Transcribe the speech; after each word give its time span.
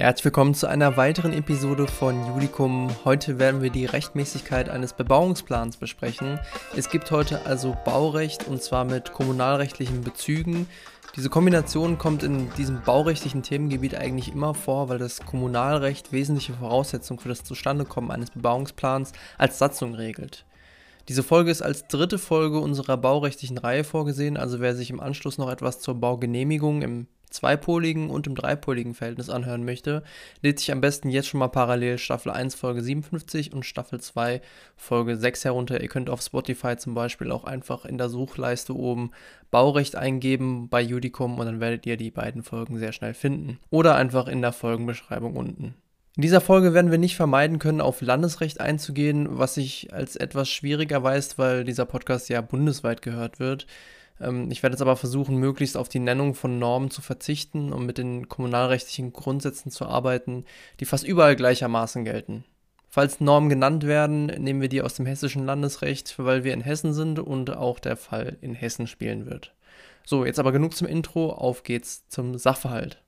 Herzlich 0.00 0.26
willkommen 0.26 0.54
zu 0.54 0.68
einer 0.68 0.96
weiteren 0.96 1.32
Episode 1.32 1.88
von 1.88 2.24
Julicum. 2.24 2.88
Heute 3.04 3.40
werden 3.40 3.62
wir 3.62 3.70
die 3.70 3.84
Rechtmäßigkeit 3.84 4.68
eines 4.68 4.92
Bebauungsplans 4.92 5.76
besprechen. 5.76 6.38
Es 6.76 6.88
gibt 6.88 7.10
heute 7.10 7.46
also 7.46 7.76
Baurecht 7.84 8.46
und 8.46 8.62
zwar 8.62 8.84
mit 8.84 9.12
kommunalrechtlichen 9.12 10.02
Bezügen. 10.02 10.68
Diese 11.16 11.30
Kombination 11.30 11.98
kommt 11.98 12.22
in 12.22 12.48
diesem 12.54 12.80
baurechtlichen 12.82 13.42
Themengebiet 13.42 13.96
eigentlich 13.96 14.32
immer 14.32 14.54
vor, 14.54 14.88
weil 14.88 14.98
das 14.98 15.18
Kommunalrecht 15.26 16.12
wesentliche 16.12 16.52
Voraussetzungen 16.52 17.18
für 17.18 17.30
das 17.30 17.42
Zustandekommen 17.42 18.12
eines 18.12 18.30
Bebauungsplans 18.30 19.10
als 19.36 19.58
Satzung 19.58 19.96
regelt. 19.96 20.46
Diese 21.08 21.24
Folge 21.24 21.50
ist 21.50 21.60
als 21.62 21.88
dritte 21.88 22.18
Folge 22.18 22.60
unserer 22.60 22.98
baurechtlichen 22.98 23.58
Reihe 23.58 23.82
vorgesehen, 23.82 24.36
also 24.36 24.60
wer 24.60 24.76
sich 24.76 24.90
im 24.90 25.00
Anschluss 25.00 25.38
noch 25.38 25.50
etwas 25.50 25.80
zur 25.80 25.96
Baugenehmigung 25.96 26.82
im 26.82 27.08
zweipoligen 27.30 28.10
und 28.10 28.26
im 28.26 28.34
dreipoligen 28.34 28.94
Verhältnis 28.94 29.30
anhören 29.30 29.64
möchte, 29.64 30.02
lädt 30.42 30.58
sich 30.58 30.72
am 30.72 30.80
besten 30.80 31.10
jetzt 31.10 31.28
schon 31.28 31.40
mal 31.40 31.48
parallel 31.48 31.98
Staffel 31.98 32.32
1 32.32 32.54
Folge 32.54 32.82
57 32.82 33.52
und 33.52 33.64
Staffel 33.64 34.00
2 34.00 34.40
Folge 34.76 35.16
6 35.16 35.44
herunter. 35.44 35.80
Ihr 35.80 35.88
könnt 35.88 36.10
auf 36.10 36.22
Spotify 36.22 36.76
zum 36.76 36.94
Beispiel 36.94 37.30
auch 37.30 37.44
einfach 37.44 37.84
in 37.84 37.98
der 37.98 38.08
Suchleiste 38.08 38.76
oben 38.76 39.10
Baurecht 39.50 39.96
eingeben 39.96 40.68
bei 40.68 40.80
Judicum 40.80 41.38
und 41.38 41.46
dann 41.46 41.60
werdet 41.60 41.86
ihr 41.86 41.96
die 41.96 42.10
beiden 42.10 42.42
Folgen 42.42 42.78
sehr 42.78 42.92
schnell 42.92 43.14
finden. 43.14 43.58
Oder 43.70 43.96
einfach 43.96 44.28
in 44.28 44.42
der 44.42 44.52
Folgenbeschreibung 44.52 45.36
unten. 45.36 45.74
In 46.18 46.22
dieser 46.22 46.40
Folge 46.40 46.74
werden 46.74 46.90
wir 46.90 46.98
nicht 46.98 47.14
vermeiden 47.14 47.60
können, 47.60 47.80
auf 47.80 48.00
Landesrecht 48.00 48.60
einzugehen, 48.60 49.38
was 49.38 49.54
sich 49.54 49.94
als 49.94 50.16
etwas 50.16 50.48
schwieriger 50.50 51.04
weist, 51.04 51.38
weil 51.38 51.62
dieser 51.62 51.86
Podcast 51.86 52.28
ja 52.28 52.40
bundesweit 52.40 53.02
gehört 53.02 53.38
wird. 53.38 53.68
Ähm, 54.20 54.50
ich 54.50 54.62
werde 54.62 54.74
jetzt 54.74 54.82
aber 54.82 54.96
versuchen, 54.96 55.36
möglichst 55.36 55.76
auf 55.76 55.88
die 55.88 55.98
Nennung 55.98 56.34
von 56.34 56.58
Normen 56.58 56.90
zu 56.90 57.02
verzichten 57.02 57.72
und 57.72 57.86
mit 57.86 57.98
den 57.98 58.28
kommunalrechtlichen 58.28 59.12
Grundsätzen 59.12 59.70
zu 59.70 59.86
arbeiten, 59.86 60.44
die 60.80 60.84
fast 60.84 61.06
überall 61.06 61.36
gleichermaßen 61.36 62.04
gelten. 62.04 62.44
Falls 62.90 63.20
Normen 63.20 63.50
genannt 63.50 63.86
werden, 63.86 64.26
nehmen 64.26 64.60
wir 64.62 64.68
die 64.68 64.82
aus 64.82 64.94
dem 64.94 65.06
hessischen 65.06 65.44
Landesrecht, 65.44 66.14
weil 66.18 66.42
wir 66.42 66.54
in 66.54 66.62
Hessen 66.62 66.94
sind 66.94 67.18
und 67.18 67.54
auch 67.54 67.78
der 67.78 67.96
Fall 67.96 68.38
in 68.40 68.54
Hessen 68.54 68.86
spielen 68.86 69.26
wird. 69.26 69.54
So, 70.04 70.24
jetzt 70.24 70.38
aber 70.38 70.52
genug 70.52 70.74
zum 70.74 70.86
Intro, 70.86 71.32
auf 71.32 71.64
geht's 71.64 72.08
zum 72.08 72.38
Sachverhalt. 72.38 73.02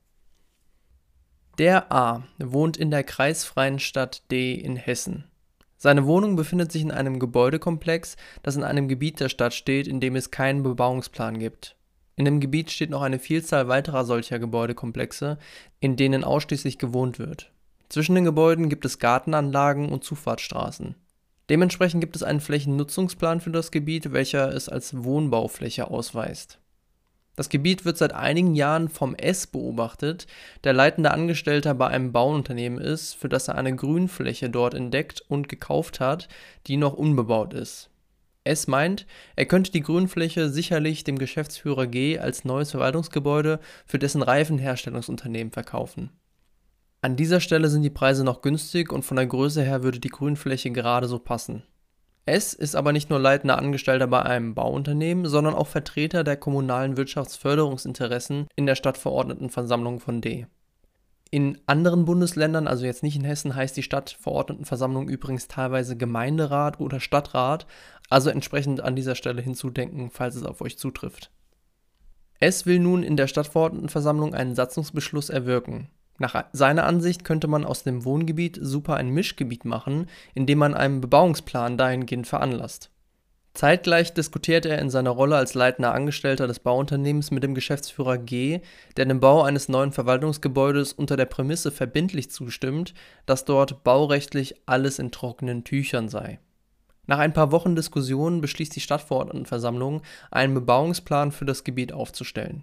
Der 1.57 1.91
A 1.91 2.23
wohnt 2.37 2.77
in 2.77 2.91
der 2.91 3.03
kreisfreien 3.03 3.79
Stadt 3.79 4.31
D 4.31 4.53
in 4.53 4.75
Hessen. 4.75 5.30
Seine 5.83 6.05
Wohnung 6.05 6.35
befindet 6.35 6.71
sich 6.71 6.83
in 6.83 6.91
einem 6.91 7.17
Gebäudekomplex, 7.17 8.15
das 8.43 8.55
in 8.55 8.61
einem 8.61 8.87
Gebiet 8.87 9.19
der 9.19 9.29
Stadt 9.29 9.55
steht, 9.55 9.87
in 9.87 9.99
dem 9.99 10.15
es 10.15 10.29
keinen 10.29 10.61
Bebauungsplan 10.61 11.39
gibt. 11.39 11.75
In 12.15 12.25
dem 12.25 12.39
Gebiet 12.39 12.69
steht 12.69 12.91
noch 12.91 13.01
eine 13.01 13.17
Vielzahl 13.17 13.67
weiterer 13.67 14.05
solcher 14.05 14.37
Gebäudekomplexe, 14.37 15.39
in 15.79 15.95
denen 15.95 16.23
ausschließlich 16.23 16.77
gewohnt 16.77 17.17
wird. 17.17 17.51
Zwischen 17.89 18.13
den 18.13 18.25
Gebäuden 18.25 18.69
gibt 18.69 18.85
es 18.85 18.99
Gartenanlagen 18.99 19.89
und 19.89 20.03
Zufahrtsstraßen. 20.03 20.93
Dementsprechend 21.49 21.99
gibt 21.99 22.15
es 22.15 22.21
einen 22.21 22.41
Flächennutzungsplan 22.41 23.41
für 23.41 23.49
das 23.49 23.71
Gebiet, 23.71 24.13
welcher 24.13 24.53
es 24.53 24.69
als 24.69 25.03
Wohnbaufläche 25.03 25.89
ausweist 25.89 26.60
das 27.35 27.49
Gebiet 27.49 27.85
wird 27.85 27.97
seit 27.97 28.13
einigen 28.13 28.55
Jahren 28.55 28.89
vom 28.89 29.15
S 29.15 29.47
beobachtet, 29.47 30.27
der 30.63 30.73
leitende 30.73 31.11
Angestellter 31.11 31.73
bei 31.73 31.87
einem 31.87 32.11
Bauunternehmen 32.11 32.79
ist, 32.79 33.13
für 33.13 33.29
das 33.29 33.47
er 33.47 33.55
eine 33.55 33.75
Grünfläche 33.75 34.49
dort 34.49 34.73
entdeckt 34.73 35.21
und 35.27 35.47
gekauft 35.47 35.99
hat, 35.99 36.27
die 36.67 36.77
noch 36.77 36.93
unbebaut 36.93 37.53
ist. 37.53 37.89
S 38.43 38.67
meint, 38.67 39.05
er 39.35 39.45
könnte 39.45 39.71
die 39.71 39.81
Grünfläche 39.81 40.49
sicherlich 40.49 41.03
dem 41.03 41.19
Geschäftsführer 41.19 41.87
G 41.87 42.19
als 42.19 42.43
neues 42.43 42.71
Verwaltungsgebäude 42.71 43.59
für 43.85 43.99
dessen 43.99 44.23
Reifenherstellungsunternehmen 44.23 45.51
verkaufen. 45.51 46.09
An 47.01 47.15
dieser 47.15 47.39
Stelle 47.39 47.69
sind 47.69 47.83
die 47.83 47.89
Preise 47.89 48.23
noch 48.23 48.41
günstig 48.41 48.91
und 48.91 49.03
von 49.03 49.17
der 49.17 49.27
Größe 49.27 49.61
her 49.61 49.83
würde 49.83 49.99
die 49.99 50.09
Grünfläche 50.09 50.71
gerade 50.71 51.07
so 51.07 51.17
passen 51.17 51.63
S 52.25 52.53
ist 52.53 52.75
aber 52.75 52.91
nicht 52.91 53.09
nur 53.09 53.19
leitender 53.19 53.57
Angestellter 53.57 54.07
bei 54.07 54.21
einem 54.21 54.53
Bauunternehmen, 54.53 55.25
sondern 55.25 55.55
auch 55.55 55.67
Vertreter 55.67 56.23
der 56.23 56.37
kommunalen 56.37 56.95
Wirtschaftsförderungsinteressen 56.95 58.47
in 58.55 58.65
der 58.67 58.75
Stadtverordnetenversammlung 58.75 59.99
von 59.99 60.21
D. 60.21 60.45
In 61.31 61.59
anderen 61.65 62.05
Bundesländern, 62.05 62.67
also 62.67 62.85
jetzt 62.85 63.03
nicht 63.03 63.15
in 63.15 63.23
Hessen, 63.23 63.55
heißt 63.55 63.75
die 63.77 63.83
Stadtverordnetenversammlung 63.83 65.07
übrigens 65.07 65.47
teilweise 65.47 65.97
Gemeinderat 65.97 66.79
oder 66.79 66.99
Stadtrat, 66.99 67.65
also 68.09 68.29
entsprechend 68.29 68.81
an 68.81 68.95
dieser 68.95 69.15
Stelle 69.15 69.41
hinzudenken, 69.41 70.11
falls 70.11 70.35
es 70.35 70.43
auf 70.43 70.61
euch 70.61 70.77
zutrifft. 70.77 71.31
S 72.41 72.65
will 72.65 72.79
nun 72.79 73.01
in 73.01 73.15
der 73.15 73.27
Stadtverordnetenversammlung 73.27 74.35
einen 74.35 74.55
Satzungsbeschluss 74.55 75.29
erwirken. 75.29 75.89
Nach 76.21 76.45
seiner 76.53 76.85
Ansicht 76.85 77.23
könnte 77.23 77.47
man 77.47 77.65
aus 77.65 77.81
dem 77.81 78.05
Wohngebiet 78.05 78.59
super 78.61 78.95
ein 78.95 79.09
Mischgebiet 79.09 79.65
machen, 79.65 80.05
indem 80.35 80.59
man 80.59 80.75
einen 80.75 81.01
Bebauungsplan 81.01 81.79
dahingehend 81.79 82.27
veranlasst. 82.27 82.91
Zeitgleich 83.55 84.13
diskutiert 84.13 84.67
er 84.67 84.77
in 84.77 84.91
seiner 84.91 85.09
Rolle 85.09 85.35
als 85.35 85.55
leitender 85.55 85.95
Angestellter 85.95 86.45
des 86.45 86.59
Bauunternehmens 86.59 87.31
mit 87.31 87.41
dem 87.41 87.55
Geschäftsführer 87.55 88.19
G, 88.19 88.61
der 88.97 89.07
dem 89.07 89.19
Bau 89.19 89.41
eines 89.41 89.67
neuen 89.67 89.93
Verwaltungsgebäudes 89.93 90.93
unter 90.93 91.17
der 91.17 91.25
Prämisse 91.25 91.71
verbindlich 91.71 92.29
zustimmt, 92.29 92.93
dass 93.25 93.43
dort 93.43 93.83
baurechtlich 93.83 94.61
alles 94.67 94.99
in 94.99 95.09
trockenen 95.09 95.63
Tüchern 95.63 96.07
sei. 96.07 96.39
Nach 97.07 97.17
ein 97.17 97.33
paar 97.33 97.51
Wochen 97.51 97.75
Diskussionen 97.75 98.41
beschließt 98.41 98.75
die 98.75 98.79
Stadtverordnetenversammlung, 98.79 100.03
einen 100.29 100.53
Bebauungsplan 100.53 101.31
für 101.31 101.45
das 101.45 101.63
Gebiet 101.63 101.93
aufzustellen 101.93 102.61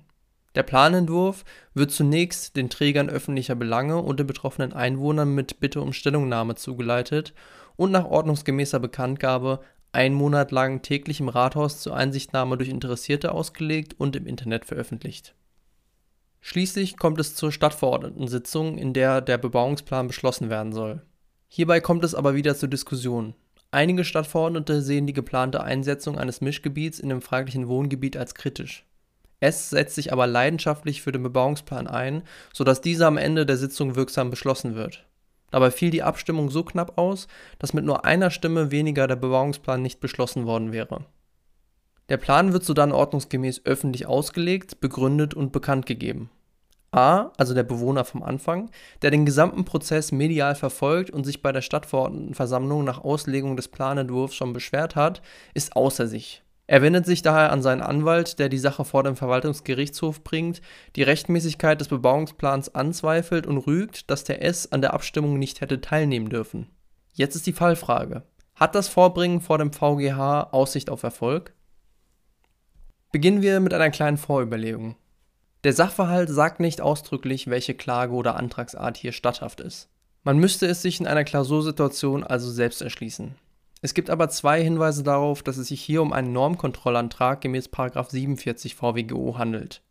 der 0.55 0.63
Planentwurf 0.63 1.45
wird 1.75 1.91
zunächst 1.91 2.57
den 2.57 2.71
Trägern 2.71 3.11
öffentlicher 3.11 3.55
Belange 3.55 3.99
und 3.99 4.19
den 4.19 4.27
betroffenen 4.27 4.73
Einwohnern 4.73 5.35
mit 5.35 5.61
Bitte 5.61 5.81
um 5.81 5.93
Stellungnahme 5.93 6.55
zugeleitet 6.55 7.35
und 7.77 7.91
nach 7.91 8.07
ordnungsgemäßer 8.07 8.81
Bekanntgabe 8.81 9.61
einen 9.93 10.15
Monat 10.15 10.51
lang 10.51 10.83
täglich 10.83 11.21
im 11.21 11.29
Rathaus 11.29 11.81
zur 11.81 11.97
Einsichtnahme 11.97 12.57
durch 12.57 12.71
Interessierte 12.71 13.33
ausgelegt 13.33 13.95
und 13.99 14.17
im 14.17 14.27
Internet 14.27 14.65
veröffentlicht. 14.65 15.35
Schließlich 16.41 16.97
kommt 16.97 17.21
es 17.21 17.35
zur 17.35 17.53
Stadtverordnetensitzung, 17.53 18.79
in 18.79 18.93
der 18.93 19.21
der 19.21 19.39
Bebauungsplan 19.39 20.07
beschlossen 20.07 20.51
werden 20.51 20.73
soll. 20.73 21.03
Hierbei 21.49 21.81
kommt 21.81 22.05
es 22.05 22.15
aber 22.15 22.35
wieder 22.35 22.55
zur 22.55 22.69
Diskussion. 22.69 23.35
Einige 23.71 24.05
Stadtverordnete 24.05 24.81
sehen 24.81 25.07
die 25.07 25.13
geplante 25.13 25.63
Einsetzung 25.63 26.19
eines 26.19 26.41
Mischgebiets 26.41 27.01
in 27.01 27.11
dem 27.11 27.21
fraglichen 27.21 27.69
Wohngebiet 27.69 28.17
als 28.17 28.35
kritisch 28.35 28.88
S 29.41 29.71
setzt 29.71 29.95
sich 29.95 30.13
aber 30.13 30.27
leidenschaftlich 30.27 31.03
für 31.03 31.13
den 31.13 31.23
Bebauungsplan 31.23 31.87
ein, 31.87 32.23
sodass 32.53 32.81
dieser 32.81 33.07
am 33.07 33.17
Ende 33.17 33.47
der 33.47 33.57
Sitzung 33.57 33.95
wirksam 33.95 34.31
beschlossen 34.31 34.75
wird. 34.75 35.05
Dabei 35.51 35.71
fiel 35.71 35.91
die 35.91 36.03
Abstimmung 36.03 36.51
so 36.51 36.63
knapp 36.63 36.99
aus, 36.99 37.27
dass 37.59 37.73
mit 37.73 37.85
nur 37.85 38.05
einer 38.05 38.31
Stimme 38.31 38.71
weniger 38.71 39.07
der 39.07 39.17
Bebauungsplan 39.17 39.81
nicht 39.81 40.01
beschlossen 40.01 40.47
worden 40.47 40.73
wäre. 40.73 41.07
Der 42.09 42.17
Plan 42.17 42.53
wird 42.53 42.65
sodann 42.65 42.93
ordnungsgemäß 42.93 43.63
öffentlich 43.65 44.07
ausgelegt, 44.07 44.81
begründet 44.81 45.35
und 45.35 45.53
bekannt 45.53 45.87
gegeben. 45.87 46.31
A, 46.91 47.33
also 47.37 47.53
der 47.53 47.65
Bewohner 47.65 48.05
vom 48.05 48.23
Anfang, 48.23 48.71
der 49.03 49.11
den 49.11 49.27
gesamten 49.27 49.67
Prozess 49.67 50.11
medial 50.11 50.55
verfolgt 50.55 51.11
und 51.11 51.25
sich 51.25 51.43
bei 51.43 51.53
der 51.53 51.61
Stadtverordnetenversammlung 51.61 52.83
nach 52.83 53.05
Auslegung 53.05 53.57
des 53.57 53.69
Planentwurfs 53.69 54.35
schon 54.35 54.55
beschwert 54.55 54.97
hat, 54.97 55.21
ist 55.53 55.77
außer 55.77 56.09
sich. 56.09 56.43
Er 56.69 56.83
wendet 56.83 57.07
sich 57.07 57.23
daher 57.23 57.51
an 57.51 57.63
seinen 57.63 57.81
Anwalt, 57.81 58.39
der 58.39 58.51
die 58.51 58.59
Sache 58.59 58.85
vor 58.85 59.03
dem 59.03 59.17
Verwaltungsgerichtshof 59.17 60.23
bringt, 60.23 60.61
die 60.97 61.03
Rechtmäßigkeit 61.03 61.81
des 61.81 61.89
Bebauungsplans 61.89 62.75
anzweifelt 62.75 63.47
und 63.47 63.57
rügt, 63.57 64.11
dass 64.11 64.23
der 64.23 64.45
S 64.45 64.71
an 64.71 64.83
der 64.83 64.93
Abstimmung 64.93 65.39
nicht 65.39 65.63
hätte 65.63 65.81
teilnehmen 65.81 66.29
dürfen. 66.29 66.69
Jetzt 67.15 67.37
ist 67.37 67.47
die 67.47 67.55
Fallfrage. 67.55 68.23
Hat 68.55 68.75
das 68.75 68.87
Vorbringen 68.87 69.41
vor 69.41 69.57
dem 69.57 69.73
VGH 69.73 70.51
Aussicht 70.53 70.91
auf 70.91 71.03
Erfolg? 71.03 71.55
Beginnen 73.13 73.41
wir 73.41 73.61
mit 73.61 73.73
einer 73.73 73.91
kleinen 73.91 74.19
Vorüberlegung. 74.19 74.97
Der 75.65 75.73
Sachverhalt 75.73 76.29
sagt 76.29 76.61
nicht 76.61 76.83
ausdrücklich, 76.83 77.49
welche 77.49 77.75
Klage 77.75 78.13
oder 78.13 78.37
Antragsart 78.37 78.99
hier 78.99 79.13
statthaft 79.13 79.61
ist. 79.61 79.89
Man 80.23 80.37
müsste 80.37 80.67
es 80.67 80.83
sich 80.83 81.01
in 81.01 81.07
einer 81.07 81.25
Klausursituation 81.25 82.25
also 82.25 82.51
selbst 82.51 82.83
erschließen. 82.83 83.37
Es 83.81 83.95
gibt 83.95 84.11
aber 84.11 84.29
zwei 84.29 84.63
Hinweise 84.63 85.05
darauf, 85.05 85.43
dass 85.43 85.57
es 85.57 85.69
sich 85.69 85.81
hier 85.81 86.03
um 86.03 86.13
einen 86.13 86.33
Normkontrollantrag 86.33 87.41
gemäß 87.41 87.69
47 87.69 88.75
VWGO 88.75 89.39
handelt. 89.39 89.83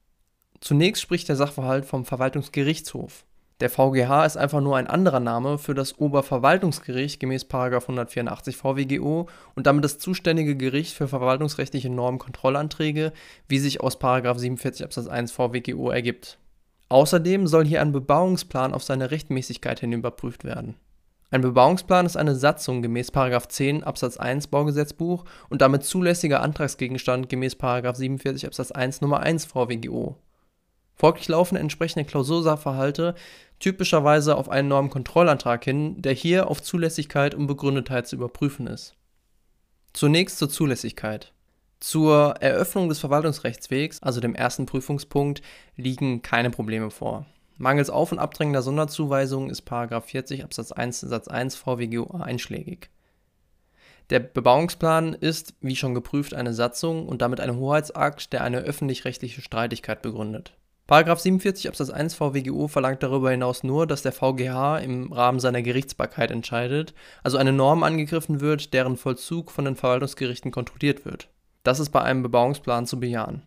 Zunächst 0.60 1.02
spricht 1.02 1.30
der 1.30 1.38
Sachverhalt 1.38 1.86
vom 1.86 2.04
Verwaltungsgerichtshof. 2.04 3.26
Der 3.60 3.70
VGH 3.70 4.26
ist 4.26 4.38
einfach 4.38 4.62
nur 4.62 4.78
ein 4.78 4.88
anderer 4.88 5.20
Name 5.20 5.58
für 5.58 5.74
das 5.74 5.98
Oberverwaltungsgericht 5.98 7.20
gemäß 7.20 7.48
184 7.50 8.56
VWGO 8.56 9.28
und 9.56 9.66
damit 9.66 9.84
das 9.84 9.98
zuständige 9.98 10.56
Gericht 10.56 10.94
für 10.94 11.08
verwaltungsrechtliche 11.08 11.90
Normkontrollanträge, 11.90 13.14
wie 13.48 13.58
sich 13.58 13.82
aus 13.82 13.98
47 14.00 14.84
Absatz 14.84 15.08
1 15.08 15.32
VWGO 15.32 15.90
ergibt. 15.90 16.38
Außerdem 16.90 17.48
soll 17.48 17.66
hier 17.66 17.82
ein 17.82 17.94
Bebauungsplan 17.94 18.74
auf 18.74 18.84
seine 18.84 19.12
Rechtmäßigkeit 19.12 19.80
hin 19.80 19.92
überprüft 19.92 20.44
werden 20.44 20.76
ein 21.30 21.42
Bebauungsplan 21.42 22.06
ist 22.06 22.16
eine 22.16 22.36
Satzung 22.36 22.82
gemäß§ 22.82 23.12
10 23.50 23.84
Absatz 23.84 24.18
1 24.18 24.48
Baugesetzbuch 24.48 25.26
und 25.50 25.62
damit 25.62 25.84
zulässiger 25.84 26.42
Antragsgegenstand 26.42 27.28
gemäß§ 27.28 27.56
47 27.96 28.48
Absatz 28.48 28.72
1 28.72 29.02
Nr. 29.02 29.20
1 29.20 29.46
VWGO. 29.46 30.16
Folglich 30.96 31.28
laufen 31.28 31.58
entsprechende 31.58 32.06
Klausursachverhalte 32.06 33.14
typischerweise 33.60 34.36
auf 34.36 34.50
einen 34.50 34.70
Normkontrollantrag 34.70 35.64
hin, 35.64 36.02
der 36.02 36.14
hier 36.14 36.50
auf 36.50 36.62
Zulässigkeit 36.62 37.36
und 37.36 37.48
Begründetheit 37.48 38.08
zu 38.08 38.16
überprüfen 38.16 38.68
ist. 38.68 38.96
Zunächst 39.94 40.38
zur 40.38 40.50
Zulässigkeit. 40.50 41.34
Zur 41.80 42.36
Eröffnung 42.40 42.90
des 42.90 43.00
Verwaltungsrechtswegs, 43.00 44.02
also 44.02 44.20
dem 44.20 44.34
ersten 44.34 44.66
Prüfungspunkt, 44.66 45.42
liegen 45.76 46.22
keine 46.22 46.50
Probleme 46.50 46.90
vor. 46.90 47.26
Mangels 47.58 47.90
auf- 47.90 48.12
und 48.12 48.20
abdrängender 48.20 48.62
Sonderzuweisungen 48.62 49.50
ist 49.50 49.68
40 49.68 50.44
Absatz 50.44 50.72
1 50.72 51.02
Satz 51.02 51.28
1 51.28 51.56
VWGO 51.56 52.18
einschlägig. 52.18 52.90
Der 54.10 54.20
Bebauungsplan 54.20 55.14
ist, 55.14 55.56
wie 55.60 55.76
schon 55.76 55.94
geprüft, 55.94 56.34
eine 56.34 56.54
Satzung 56.54 57.08
und 57.08 57.22
damit 57.22 57.42
ein 57.42 57.58
Hoheitsakt, 57.58 58.32
der 58.32 58.44
eine 58.44 58.60
öffentlich-rechtliche 58.60 59.42
Streitigkeit 59.42 60.02
begründet. 60.02 60.54
Paragraph 60.88 61.20
47 61.20 61.68
Absatz 61.68 61.90
1 61.90 62.16
VWGO 62.16 62.70
verlangt 62.70 63.04
darüber 63.04 63.32
hinaus 63.32 63.64
nur, 63.64 63.86
dass 63.86 64.04
der 64.04 64.14
VGH 64.14 64.78
im 64.78 65.12
Rahmen 65.12 65.42
seiner 65.42 65.62
Gerichtsbarkeit 65.62 66.32
entscheidet, 66.32 66.94
also 67.24 67.38
eine 67.38 67.52
Norm 67.52 67.84
angegriffen 67.84 68.40
wird, 68.40 68.74
deren 68.74 68.96
Vollzug 68.96 69.52
von 69.52 69.66
den 69.66 69.76
Verwaltungsgerichten 69.76 70.52
kontrolliert 70.52 71.04
wird. 71.04 71.28
Das 71.64 71.82
ist 71.82 71.90
bei 71.90 72.02
einem 72.02 72.24
Bebauungsplan 72.24 72.86
zu 72.86 73.02
bejahen. 73.02 73.44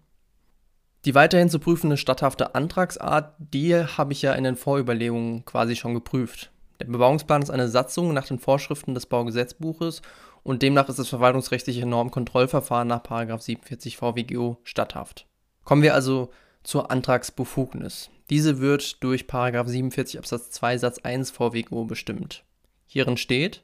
Die 1.07 1.15
weiterhin 1.15 1.49
zu 1.49 1.59
prüfende 1.59 1.97
statthafte 1.97 2.55
Antragsart, 2.55 3.35
die 3.39 3.75
habe 3.75 4.13
ich 4.13 4.21
ja 4.21 4.35
in 4.35 4.45
den 4.45 4.57
Vorüberlegungen 4.57 5.45
quasi 5.47 5.75
schon 5.75 5.95
geprüft. 5.95 6.51
Der 6.79 6.87
Bebauungsplan 6.87 7.43
ist 7.43 7.51
eine 7.51 7.69
Satzung 7.69 8.13
nach 8.13 8.27
den 8.27 8.39
Vorschriften 8.39 8.95
des 8.95 9.07
Baugesetzbuches 9.07 10.03
und 10.43 10.63
demnach 10.63 10.89
ist 10.89 10.99
das 10.99 11.09
verwaltungsrechtliche 11.09 11.87
Normkontrollverfahren 11.87 12.89
nach 12.89 13.03
47 13.03 13.97
VWGO 13.97 14.59
statthaft. 14.65 15.27
Kommen 15.65 15.83
wir 15.83 15.95
also 15.95 16.31
zur 16.63 16.91
Antragsbefugnis. 16.91 18.11
Diese 18.29 18.61
wird 18.61 19.03
durch 19.03 19.27
47 19.27 20.19
Absatz 20.19 20.51
2 20.51 20.79
Satz 20.79 20.99
1 20.99 21.31
VWGO 21.31 21.85
bestimmt. 21.85 22.45
Hierin 22.87 23.17
steht, 23.17 23.63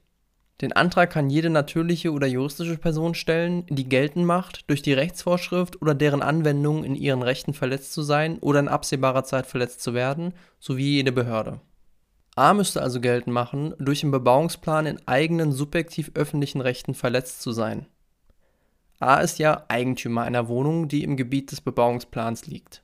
den 0.62 0.72
Antrag 0.72 1.10
kann 1.10 1.28
jede 1.28 1.50
natürliche 1.50 2.12
oder 2.12 2.26
juristische 2.26 2.78
Person 2.78 3.14
stellen, 3.14 3.66
die 3.68 3.88
geltend 3.88 4.24
macht, 4.24 4.70
durch 4.70 4.80
die 4.80 4.94
Rechtsvorschrift 4.94 5.82
oder 5.82 5.94
deren 5.94 6.22
Anwendung 6.22 6.82
in 6.82 6.94
ihren 6.94 7.22
Rechten 7.22 7.52
verletzt 7.52 7.92
zu 7.92 8.02
sein 8.02 8.38
oder 8.38 8.60
in 8.60 8.68
absehbarer 8.68 9.24
Zeit 9.24 9.46
verletzt 9.46 9.82
zu 9.82 9.92
werden, 9.92 10.32
sowie 10.58 10.94
jede 10.94 11.12
Behörde. 11.12 11.60
A 12.36 12.54
müsste 12.54 12.82
also 12.82 13.00
geltend 13.00 13.34
machen, 13.34 13.74
durch 13.78 14.00
den 14.00 14.10
Bebauungsplan 14.10 14.86
in 14.86 15.06
eigenen 15.06 15.52
subjektiv 15.52 16.12
öffentlichen 16.14 16.62
Rechten 16.62 16.94
verletzt 16.94 17.42
zu 17.42 17.52
sein. 17.52 17.86
A 18.98 19.20
ist 19.20 19.38
ja 19.38 19.64
Eigentümer 19.68 20.22
einer 20.22 20.48
Wohnung, 20.48 20.88
die 20.88 21.02
im 21.02 21.16
Gebiet 21.16 21.50
des 21.50 21.60
Bebauungsplans 21.60 22.46
liegt. 22.46 22.82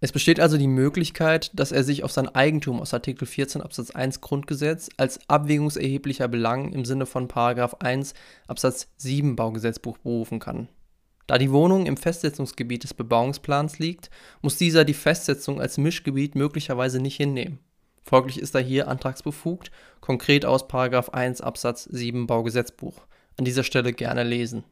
Es 0.00 0.12
besteht 0.12 0.40
also 0.40 0.58
die 0.58 0.66
Möglichkeit, 0.66 1.50
dass 1.54 1.72
er 1.72 1.82
sich 1.82 2.04
auf 2.04 2.12
sein 2.12 2.28
Eigentum 2.28 2.80
aus 2.80 2.92
Artikel 2.92 3.26
14 3.26 3.62
Absatz 3.62 3.92
1 3.92 4.20
Grundgesetz 4.20 4.90
als 4.98 5.20
abwägungserheblicher 5.28 6.28
Belang 6.28 6.72
im 6.72 6.84
Sinne 6.84 7.06
von 7.06 7.30
1 7.30 8.14
Absatz 8.46 8.88
7 8.98 9.36
Baugesetzbuch 9.36 9.96
berufen 9.98 10.38
kann. 10.38 10.68
Da 11.26 11.38
die 11.38 11.50
Wohnung 11.50 11.86
im 11.86 11.96
Festsetzungsgebiet 11.96 12.84
des 12.84 12.94
Bebauungsplans 12.94 13.78
liegt, 13.78 14.10
muss 14.42 14.58
dieser 14.58 14.84
die 14.84 14.94
Festsetzung 14.94 15.60
als 15.60 15.78
Mischgebiet 15.78 16.34
möglicherweise 16.34 17.00
nicht 17.00 17.16
hinnehmen. 17.16 17.58
Folglich 18.04 18.38
ist 18.38 18.54
er 18.54 18.60
hier 18.60 18.86
antragsbefugt, 18.88 19.72
konkret 20.00 20.44
aus 20.44 20.68
1 20.70 21.40
Absatz 21.40 21.84
7 21.84 22.26
Baugesetzbuch. 22.26 23.06
An 23.38 23.44
dieser 23.44 23.64
Stelle 23.64 23.92
gerne 23.92 24.22
lesen. 24.22 24.62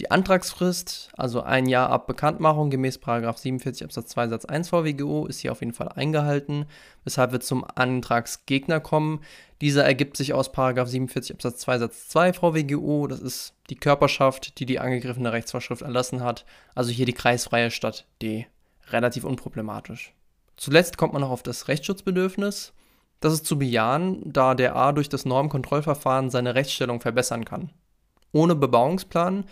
Die 0.00 0.10
Antragsfrist, 0.10 1.10
also 1.14 1.42
ein 1.42 1.66
Jahr 1.66 1.90
ab 1.90 2.06
Bekanntmachung 2.06 2.70
gemäß 2.70 2.98
47 3.04 3.84
Absatz 3.84 4.08
2 4.08 4.28
Satz 4.28 4.46
1 4.46 4.70
VWGO, 4.70 5.26
ist 5.26 5.40
hier 5.40 5.52
auf 5.52 5.60
jeden 5.60 5.74
Fall 5.74 5.90
eingehalten, 5.90 6.64
weshalb 7.04 7.32
wir 7.32 7.40
zum 7.40 7.66
Antragsgegner 7.74 8.80
kommen. 8.80 9.20
Dieser 9.60 9.84
ergibt 9.84 10.16
sich 10.16 10.32
aus 10.32 10.50
47 10.54 11.34
Absatz 11.34 11.58
2 11.58 11.80
Satz 11.80 12.08
2 12.08 12.32
VWGO, 12.32 13.08
das 13.08 13.20
ist 13.20 13.52
die 13.68 13.76
Körperschaft, 13.76 14.58
die 14.58 14.64
die 14.64 14.80
angegriffene 14.80 15.34
Rechtsvorschrift 15.34 15.82
erlassen 15.82 16.24
hat, 16.24 16.46
also 16.74 16.90
hier 16.90 17.04
die 17.04 17.12
kreisfreie 17.12 17.70
Stadt 17.70 18.06
D. 18.22 18.46
Relativ 18.88 19.24
unproblematisch. 19.24 20.14
Zuletzt 20.56 20.96
kommt 20.96 21.12
man 21.12 21.20
noch 21.20 21.30
auf 21.30 21.42
das 21.42 21.68
Rechtsschutzbedürfnis. 21.68 22.72
Das 23.20 23.34
ist 23.34 23.44
zu 23.44 23.58
bejahen, 23.58 24.22
da 24.24 24.54
der 24.54 24.76
A 24.76 24.92
durch 24.92 25.10
das 25.10 25.26
Normkontrollverfahren 25.26 26.30
seine 26.30 26.54
Rechtsstellung 26.54 27.02
verbessern 27.02 27.44
kann. 27.44 27.68
Ohne 28.32 28.54
Bebauungsplan 28.54 29.44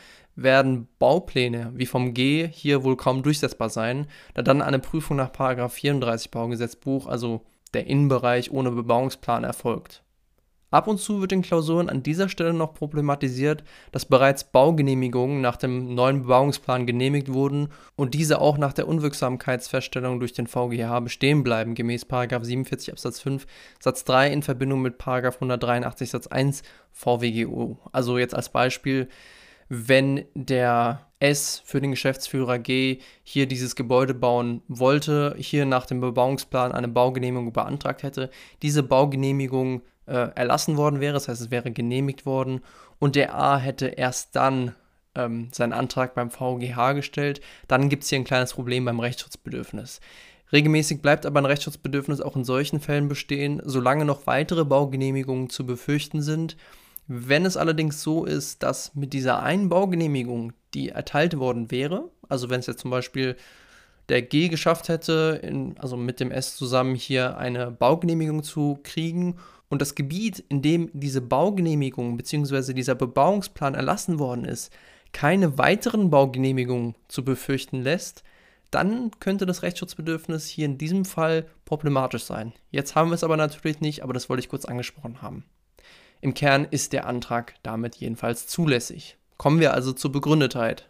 werden 0.42 0.88
Baupläne 0.98 1.72
wie 1.74 1.86
vom 1.86 2.14
G 2.14 2.48
hier 2.48 2.84
wohl 2.84 2.96
kaum 2.96 3.22
durchsetzbar 3.22 3.70
sein, 3.70 4.06
da 4.34 4.42
dann 4.42 4.62
eine 4.62 4.78
Prüfung 4.78 5.16
nach 5.16 5.32
34 5.32 6.30
Baugesetzbuch, 6.30 7.06
also 7.06 7.42
der 7.74 7.86
Innenbereich 7.86 8.50
ohne 8.50 8.70
Bebauungsplan, 8.70 9.44
erfolgt. 9.44 10.02
Ab 10.70 10.86
und 10.86 11.00
zu 11.00 11.22
wird 11.22 11.32
in 11.32 11.40
Klausuren 11.40 11.88
an 11.88 12.02
dieser 12.02 12.28
Stelle 12.28 12.52
noch 12.52 12.74
problematisiert, 12.74 13.64
dass 13.90 14.04
bereits 14.04 14.44
Baugenehmigungen 14.44 15.40
nach 15.40 15.56
dem 15.56 15.94
neuen 15.94 16.22
Bebauungsplan 16.22 16.86
genehmigt 16.86 17.32
wurden 17.32 17.70
und 17.96 18.12
diese 18.12 18.38
auch 18.42 18.58
nach 18.58 18.74
der 18.74 18.86
Unwirksamkeitsfeststellung 18.86 20.20
durch 20.20 20.34
den 20.34 20.46
VGH 20.46 21.00
bestehen 21.00 21.42
bleiben, 21.42 21.74
gemäß 21.74 22.04
47 22.44 22.92
Absatz 22.92 23.18
5 23.20 23.46
Satz 23.80 24.04
3 24.04 24.30
in 24.30 24.42
Verbindung 24.42 24.82
mit 24.82 24.98
183 25.36 26.10
Satz 26.10 26.26
1 26.26 26.62
VWGO. 26.92 27.78
Also 27.90 28.18
jetzt 28.18 28.34
als 28.34 28.50
Beispiel, 28.50 29.08
wenn 29.68 30.24
der 30.34 31.06
S 31.20 31.62
für 31.64 31.80
den 31.80 31.90
Geschäftsführer 31.90 32.58
G 32.58 32.98
hier 33.22 33.46
dieses 33.46 33.76
Gebäude 33.76 34.14
bauen 34.14 34.62
wollte, 34.68 35.34
hier 35.38 35.66
nach 35.66 35.86
dem 35.86 36.00
Bebauungsplan 36.00 36.72
eine 36.72 36.88
Baugenehmigung 36.88 37.52
beantragt 37.52 38.02
hätte, 38.02 38.30
diese 38.62 38.82
Baugenehmigung 38.82 39.82
äh, 40.06 40.30
erlassen 40.34 40.76
worden 40.76 41.00
wäre, 41.00 41.14
das 41.14 41.28
heißt 41.28 41.40
es 41.40 41.50
wäre 41.50 41.70
genehmigt 41.70 42.24
worden 42.24 42.60
und 42.98 43.16
der 43.16 43.34
A 43.34 43.58
hätte 43.58 43.86
erst 43.86 44.36
dann 44.36 44.74
ähm, 45.14 45.48
seinen 45.52 45.72
Antrag 45.72 46.14
beim 46.14 46.30
VGH 46.30 46.92
gestellt, 46.92 47.40
dann 47.66 47.88
gibt 47.88 48.04
es 48.04 48.10
hier 48.10 48.18
ein 48.18 48.24
kleines 48.24 48.54
Problem 48.54 48.84
beim 48.84 49.00
Rechtsschutzbedürfnis. 49.00 50.00
Regelmäßig 50.50 51.02
bleibt 51.02 51.26
aber 51.26 51.40
ein 51.40 51.46
Rechtsschutzbedürfnis 51.46 52.22
auch 52.22 52.36
in 52.36 52.44
solchen 52.44 52.80
Fällen 52.80 53.08
bestehen, 53.08 53.60
solange 53.64 54.06
noch 54.06 54.26
weitere 54.26 54.64
Baugenehmigungen 54.64 55.50
zu 55.50 55.66
befürchten 55.66 56.22
sind 56.22 56.56
wenn 57.08 57.46
es 57.46 57.56
allerdings 57.56 58.02
so 58.02 58.24
ist, 58.24 58.62
dass 58.62 58.94
mit 58.94 59.14
dieser 59.14 59.42
einen 59.42 59.70
Baugenehmigung, 59.70 60.52
die 60.74 60.90
erteilt 60.90 61.38
worden 61.38 61.70
wäre, 61.70 62.10
also 62.28 62.50
wenn 62.50 62.60
es 62.60 62.66
jetzt 62.66 62.80
zum 62.80 62.90
Beispiel 62.90 63.36
der 64.10 64.22
G 64.22 64.48
geschafft 64.48 64.88
hätte, 64.88 65.40
in, 65.42 65.76
also 65.78 65.96
mit 65.96 66.20
dem 66.20 66.30
S 66.30 66.56
zusammen 66.56 66.94
hier 66.94 67.38
eine 67.38 67.70
Baugenehmigung 67.70 68.42
zu 68.42 68.78
kriegen 68.82 69.36
und 69.70 69.80
das 69.80 69.94
Gebiet, 69.94 70.44
in 70.50 70.60
dem 70.60 70.90
diese 70.92 71.22
Baugenehmigung 71.22 72.16
bzw. 72.18 72.74
dieser 72.74 72.94
Bebauungsplan 72.94 73.74
erlassen 73.74 74.18
worden 74.18 74.44
ist, 74.44 74.70
keine 75.12 75.56
weiteren 75.56 76.10
Baugenehmigungen 76.10 76.94
zu 77.08 77.24
befürchten 77.24 77.82
lässt, 77.82 78.22
dann 78.70 79.10
könnte 79.18 79.46
das 79.46 79.62
Rechtsschutzbedürfnis 79.62 80.46
hier 80.46 80.66
in 80.66 80.76
diesem 80.76 81.06
Fall 81.06 81.46
problematisch 81.64 82.24
sein. 82.24 82.52
Jetzt 82.70 82.94
haben 82.94 83.08
wir 83.08 83.14
es 83.14 83.24
aber 83.24 83.38
natürlich 83.38 83.80
nicht, 83.80 84.02
aber 84.02 84.12
das 84.12 84.28
wollte 84.28 84.40
ich 84.42 84.50
kurz 84.50 84.66
angesprochen 84.66 85.22
haben. 85.22 85.44
Im 86.20 86.34
Kern 86.34 86.66
ist 86.68 86.92
der 86.92 87.06
Antrag 87.06 87.54
damit 87.62 87.96
jedenfalls 87.96 88.46
zulässig. 88.46 89.16
Kommen 89.36 89.60
wir 89.60 89.72
also 89.72 89.92
zur 89.92 90.10
Begründetheit. 90.10 90.88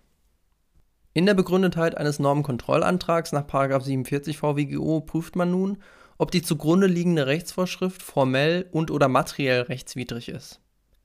In 1.12 1.26
der 1.26 1.34
Begründetheit 1.34 1.96
eines 1.96 2.18
Normenkontrollantrags 2.18 3.32
nach 3.32 3.44
47 3.46 4.38
VWGO 4.38 5.00
prüft 5.00 5.36
man 5.36 5.50
nun, 5.50 5.78
ob 6.16 6.30
die 6.30 6.42
zugrunde 6.42 6.86
liegende 6.86 7.26
Rechtsvorschrift 7.26 8.02
formell 8.02 8.66
und/oder 8.72 9.08
materiell 9.08 9.62
rechtswidrig 9.62 10.28
ist. 10.28 10.60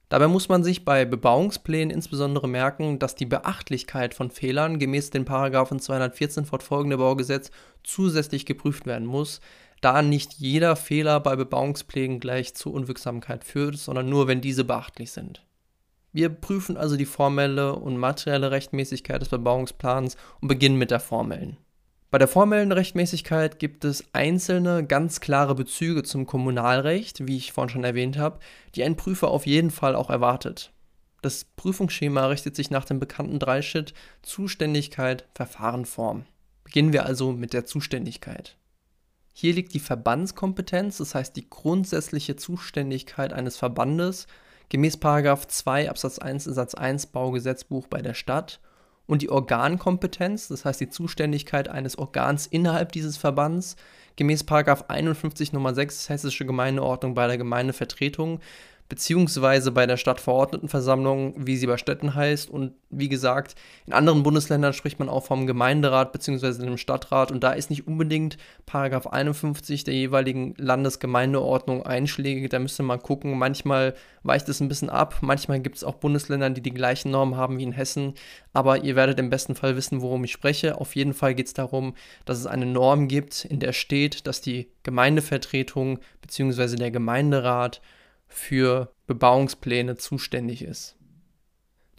Dabei 0.10 0.28
muss 0.28 0.48
man 0.48 0.64
sich 0.64 0.86
bei 0.86 1.06
Bebauungsplänen 1.06 1.90
insbesondere 1.90 2.48
merken, 2.48 3.00
dass 3.00 3.16
die 3.16 3.26
Beachtlichkeit 3.26 4.14
von 4.14 4.30
Fehlern 4.30 4.78
gemäß 4.78 5.10
den 5.10 5.26
Paragraphen 5.26 5.80
214 5.80 6.46
fortfolgende 6.46 6.98
Baugesetz 6.98 7.50
zusätzlich 7.84 8.46
geprüft 8.46 8.86
werden 8.86 9.08
muss, 9.08 9.42
da 9.84 10.02
nicht 10.02 10.34
jeder 10.34 10.76
Fehler 10.76 11.20
bei 11.20 11.36
Bebauungsplänen 11.36 12.20
gleich 12.20 12.56
zur 12.56 12.74
Unwirksamkeit 12.74 13.44
führt, 13.44 13.78
sondern 13.78 14.10
nur, 14.10 14.28
wenn 14.28 14.42
diese 14.42 14.64
beachtlich 14.64 15.12
sind. 15.12 15.46
Wir 16.12 16.30
prüfen 16.30 16.78
also 16.78 16.96
die 16.96 17.06
formelle 17.06 17.76
und 17.76 17.98
materielle 17.98 18.52
Rechtmäßigkeit 18.52 19.22
des 19.22 19.30
Bebauungsplans 19.30 20.16
und 20.42 20.48
beginnen 20.48 20.78
mit 20.78 20.92
der 20.92 21.00
formellen. 21.00 21.58
Bei 22.12 22.20
der 22.20 22.28
formellen 22.28 22.72
Rechtmäßigkeit 22.72 23.58
gibt 23.58 23.84
es 23.86 24.04
einzelne 24.14 24.86
ganz 24.86 25.20
klare 25.20 25.56
Bezüge 25.56 26.04
zum 26.04 26.28
Kommunalrecht, 26.28 27.28
wie 27.28 27.38
ich 27.38 27.52
vorhin 27.52 27.70
schon 27.70 27.84
erwähnt 27.84 28.20
habe, 28.20 28.38
die 28.76 28.84
ein 28.84 28.96
Prüfer 28.96 29.30
auf 29.30 29.48
jeden 29.48 29.72
Fall 29.72 29.96
auch 29.96 30.12
erwartet. 30.12 30.72
Das 31.24 31.46
Prüfungsschema 31.56 32.28
richtet 32.28 32.56
sich 32.56 32.70
nach 32.70 32.86
dem 32.86 33.00
bekannten 33.00 33.40
Dreischritt 33.40 33.96
Zuständigkeit, 34.22 35.26
Verfahren, 35.34 35.86
Form. 35.86 36.26
Beginnen 36.64 36.94
wir 36.94 37.08
also 37.08 37.32
mit 37.32 37.54
der 37.54 37.66
Zuständigkeit. 37.66 38.58
Hier 39.34 39.54
liegt 39.54 39.74
die 39.74 39.80
Verbandskompetenz, 39.80 40.98
das 40.98 41.16
heißt 41.16 41.36
die 41.36 41.50
grundsätzliche 41.50 42.36
Zuständigkeit 42.36 43.34
eines 43.34 43.58
Verbandes, 43.58 44.28
gemäß 44.70 44.98
2 45.48 45.90
Absatz 45.90 46.20
1 46.20 46.46
Satz 46.46 46.76
1 46.76 47.08
Baugesetzbuch 47.08 47.88
bei 47.88 48.02
der 48.02 48.14
Stadt 48.14 48.60
und 49.08 49.22
die 49.24 49.32
Organkompetenz, 49.32 50.48
das 50.48 50.66
heißt 50.66 50.80
die 50.80 50.90
Zuständigkeit 50.90 51.68
eines 51.68 51.98
Organs 51.98 52.46
innerhalb 52.46 52.92
dieses 52.92 53.18
Verbands, 53.18 53.76
gemäß 54.16 54.46
51 54.48 55.52
Nummer 55.52 55.74
6 55.74 56.10
Hessische 56.10 56.46
Gemeindeordnung 56.46 57.16
bei 57.16 57.28
der 57.28 57.38
Gemeindevertretung 57.38 58.40
beziehungsweise 58.94 59.72
bei 59.72 59.88
der 59.88 59.98
Stadtverordnetenversammlung, 59.98 61.34
wie 61.36 61.58
sie 61.58 61.66
bei 61.66 61.78
Städten 61.78 62.14
heißt. 62.14 62.48
Und 62.48 62.74
wie 62.92 63.10
gesagt, 63.10 63.56
in 63.88 63.94
anderen 63.94 64.22
Bundesländern 64.22 64.74
spricht 64.74 65.00
man 65.00 65.10
auch 65.10 65.26
vom 65.26 65.48
Gemeinderat 65.48 66.12
beziehungsweise 66.12 66.62
dem 66.62 66.78
Stadtrat. 66.78 67.32
Und 67.32 67.44
da 67.44 67.54
ist 67.54 67.72
nicht 67.72 67.88
unbedingt 67.88 68.38
Paragraph 68.68 69.08
51 69.08 69.84
der 69.84 69.96
jeweiligen 69.96 70.54
Landesgemeindeordnung 70.60 71.84
einschlägig. 71.84 72.52
Da 72.52 72.60
müsste 72.60 72.84
man 72.84 73.02
gucken. 73.02 73.36
Manchmal 73.36 73.96
weicht 74.22 74.48
es 74.48 74.60
ein 74.60 74.68
bisschen 74.68 74.92
ab. 74.92 75.18
Manchmal 75.22 75.60
gibt 75.60 75.78
es 75.78 75.84
auch 75.84 75.96
Bundesländer, 75.96 76.52
die 76.52 76.62
die 76.62 76.70
gleichen 76.70 77.10
Normen 77.10 77.36
haben 77.36 77.58
wie 77.58 77.64
in 77.64 77.72
Hessen. 77.72 78.14
Aber 78.54 78.84
ihr 78.84 78.96
werdet 78.96 79.18
im 79.18 79.32
besten 79.32 79.56
Fall 79.56 79.76
wissen, 79.76 80.04
worum 80.04 80.24
ich 80.24 80.32
spreche. 80.32 80.80
Auf 80.80 80.96
jeden 80.96 81.16
Fall 81.16 81.34
geht 81.34 81.48
es 81.48 81.54
darum, 81.54 81.96
dass 82.26 82.38
es 82.38 82.46
eine 82.46 82.68
Norm 82.68 83.08
gibt, 83.08 83.44
in 83.44 83.60
der 83.60 83.74
steht, 83.74 84.28
dass 84.28 84.40
die 84.40 84.70
Gemeindevertretung 84.84 85.98
beziehungsweise 86.22 86.76
der 86.76 86.92
Gemeinderat 86.92 87.82
für 88.34 88.94
Bebauungspläne 89.08 89.96
zuständig 89.96 90.64
ist. 90.64 90.96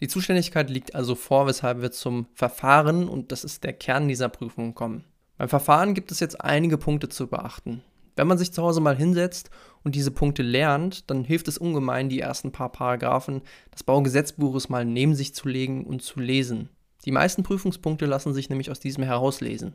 Die 0.01 0.07
Zuständigkeit 0.07 0.69
liegt 0.69 0.93
also 0.93 1.15
vor, 1.15 1.47
weshalb 1.47 1.81
wir 1.81 1.91
zum 1.91 2.27
Verfahren, 2.33 3.07
und 3.07 3.31
das 3.31 3.43
ist 3.43 3.63
der 3.63 3.73
Kern 3.73 4.07
dieser 4.07 4.29
Prüfung, 4.29 4.75
kommen. 4.75 5.05
Beim 5.37 5.49
Verfahren 5.49 5.93
gibt 5.93 6.11
es 6.11 6.19
jetzt 6.19 6.41
einige 6.41 6.77
Punkte 6.77 7.09
zu 7.09 7.27
beachten. 7.27 7.81
Wenn 8.15 8.27
man 8.27 8.37
sich 8.37 8.51
zu 8.51 8.61
Hause 8.61 8.81
mal 8.81 8.95
hinsetzt 8.95 9.49
und 9.83 9.95
diese 9.95 10.11
Punkte 10.11 10.43
lernt, 10.43 11.09
dann 11.09 11.23
hilft 11.23 11.47
es 11.47 11.57
ungemein, 11.57 12.09
die 12.09 12.19
ersten 12.19 12.51
paar 12.51 12.71
Paragraphen 12.71 13.41
des 13.73 13.83
Baugesetzbuches 13.83 14.69
mal 14.69 14.85
neben 14.85 15.15
sich 15.15 15.33
zu 15.33 15.47
legen 15.47 15.85
und 15.85 16.01
zu 16.01 16.19
lesen. 16.19 16.69
Die 17.05 17.11
meisten 17.11 17.43
Prüfungspunkte 17.43 18.05
lassen 18.05 18.33
sich 18.33 18.49
nämlich 18.49 18.71
aus 18.71 18.79
diesem 18.79 19.03
herauslesen. 19.03 19.73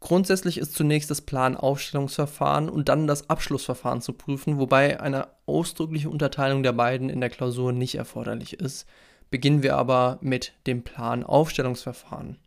Grundsätzlich 0.00 0.56
ist 0.56 0.74
zunächst 0.74 1.10
das 1.10 1.20
Planaufstellungsverfahren 1.20 2.70
und 2.70 2.88
dann 2.88 3.06
das 3.06 3.28
Abschlussverfahren 3.28 4.00
zu 4.00 4.14
prüfen, 4.14 4.58
wobei 4.58 4.98
eine 4.98 5.28
ausdrückliche 5.44 6.08
Unterteilung 6.08 6.62
der 6.62 6.72
beiden 6.72 7.10
in 7.10 7.20
der 7.20 7.28
Klausur 7.28 7.72
nicht 7.72 7.96
erforderlich 7.96 8.54
ist. 8.54 8.86
Beginnen 9.30 9.62
wir 9.62 9.76
aber 9.76 10.18
mit 10.22 10.54
dem 10.66 10.82
Planaufstellungsverfahren. 10.82 12.38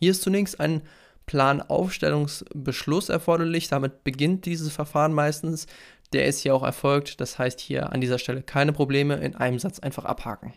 Hier 0.00 0.10
ist 0.10 0.22
zunächst 0.22 0.58
ein 0.58 0.82
Planaufstellungsbeschluss 1.26 3.10
erforderlich, 3.10 3.68
damit 3.68 4.04
beginnt 4.04 4.46
dieses 4.46 4.72
Verfahren 4.72 5.12
meistens. 5.12 5.66
Der 6.14 6.26
ist 6.26 6.40
hier 6.40 6.54
auch 6.54 6.64
erfolgt, 6.64 7.20
das 7.20 7.38
heißt 7.38 7.60
hier 7.60 7.92
an 7.92 8.00
dieser 8.00 8.18
Stelle 8.18 8.42
keine 8.42 8.72
Probleme, 8.72 9.16
in 9.16 9.36
einem 9.36 9.58
Satz 9.58 9.78
einfach 9.78 10.06
abhaken. 10.06 10.54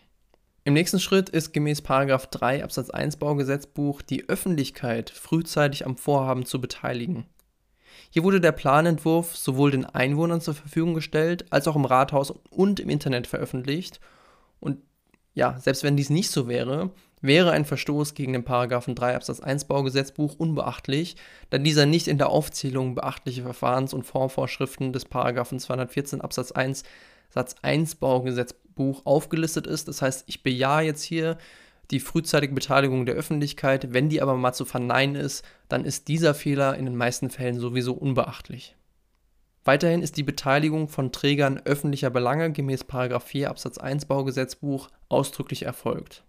Im 0.66 0.74
nächsten 0.74 0.98
Schritt 0.98 1.28
ist 1.28 1.52
gemäß 1.52 1.80
3 2.26 2.64
Absatz 2.64 2.90
1 2.90 3.18
Baugesetzbuch 3.18 4.02
die 4.02 4.28
Öffentlichkeit 4.28 5.10
frühzeitig 5.10 5.86
am 5.86 5.96
Vorhaben 5.96 6.44
zu 6.44 6.60
beteiligen. 6.60 7.24
Hier 8.10 8.24
wurde 8.24 8.40
der 8.40 8.50
Planentwurf 8.50 9.36
sowohl 9.36 9.70
den 9.70 9.86
Einwohnern 9.86 10.40
zur 10.40 10.54
Verfügung 10.54 10.94
gestellt, 10.94 11.44
als 11.50 11.68
auch 11.68 11.76
im 11.76 11.84
Rathaus 11.84 12.34
und 12.50 12.80
im 12.80 12.88
Internet 12.88 13.28
veröffentlicht. 13.28 14.00
Und 14.58 14.78
ja, 15.34 15.56
selbst 15.60 15.84
wenn 15.84 15.96
dies 15.96 16.10
nicht 16.10 16.32
so 16.32 16.48
wäre, 16.48 16.90
wäre 17.20 17.52
ein 17.52 17.64
Verstoß 17.64 18.14
gegen 18.14 18.32
den 18.32 18.44
3 18.44 19.14
Absatz 19.14 19.38
1 19.38 19.66
Baugesetzbuch 19.66 20.34
unbeachtlich, 20.34 21.14
da 21.48 21.58
dieser 21.58 21.86
nicht 21.86 22.08
in 22.08 22.18
der 22.18 22.30
Aufzählung 22.30 22.96
beachtliche 22.96 23.42
Verfahrens- 23.42 23.94
und 23.94 24.02
Formvorschriften 24.02 24.92
des 24.92 25.04
214 25.04 26.22
Absatz 26.22 26.50
1 26.50 26.82
Satz 27.28 27.54
1 27.62 27.94
Baugesetzbuch 27.94 28.65
aufgelistet 29.04 29.66
ist. 29.66 29.88
Das 29.88 30.02
heißt, 30.02 30.24
ich 30.26 30.42
bejahe 30.42 30.84
jetzt 30.84 31.02
hier 31.02 31.38
die 31.90 32.00
frühzeitige 32.00 32.54
Beteiligung 32.54 33.06
der 33.06 33.14
Öffentlichkeit. 33.14 33.92
Wenn 33.92 34.08
die 34.08 34.22
aber 34.22 34.36
mal 34.36 34.52
zu 34.52 34.64
verneinen 34.64 35.16
ist, 35.16 35.44
dann 35.68 35.84
ist 35.84 36.08
dieser 36.08 36.34
Fehler 36.34 36.76
in 36.76 36.84
den 36.84 36.96
meisten 36.96 37.30
Fällen 37.30 37.58
sowieso 37.58 37.94
unbeachtlich. 37.94 38.76
Weiterhin 39.64 40.02
ist 40.02 40.16
die 40.16 40.22
Beteiligung 40.22 40.88
von 40.88 41.10
Trägern 41.10 41.60
öffentlicher 41.64 42.10
Belange 42.10 42.52
gemäß 42.52 42.84
4 42.88 43.50
Absatz 43.50 43.78
1 43.78 44.06
Baugesetzbuch 44.06 44.88
ausdrücklich 45.08 45.64
erfolgt. 45.64 46.24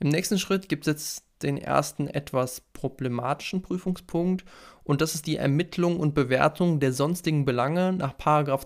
Im 0.00 0.08
nächsten 0.08 0.38
Schritt 0.38 0.68
gibt 0.68 0.86
es 0.86 0.92
jetzt 0.92 1.24
den 1.42 1.56
ersten 1.56 2.08
etwas 2.08 2.60
problematischen 2.72 3.62
Prüfungspunkt 3.62 4.44
und 4.84 5.00
das 5.00 5.14
ist 5.14 5.26
die 5.26 5.36
Ermittlung 5.36 5.98
und 5.98 6.14
Bewertung 6.14 6.78
der 6.78 6.92
sonstigen 6.92 7.44
Belange 7.44 7.92
nach 7.92 8.16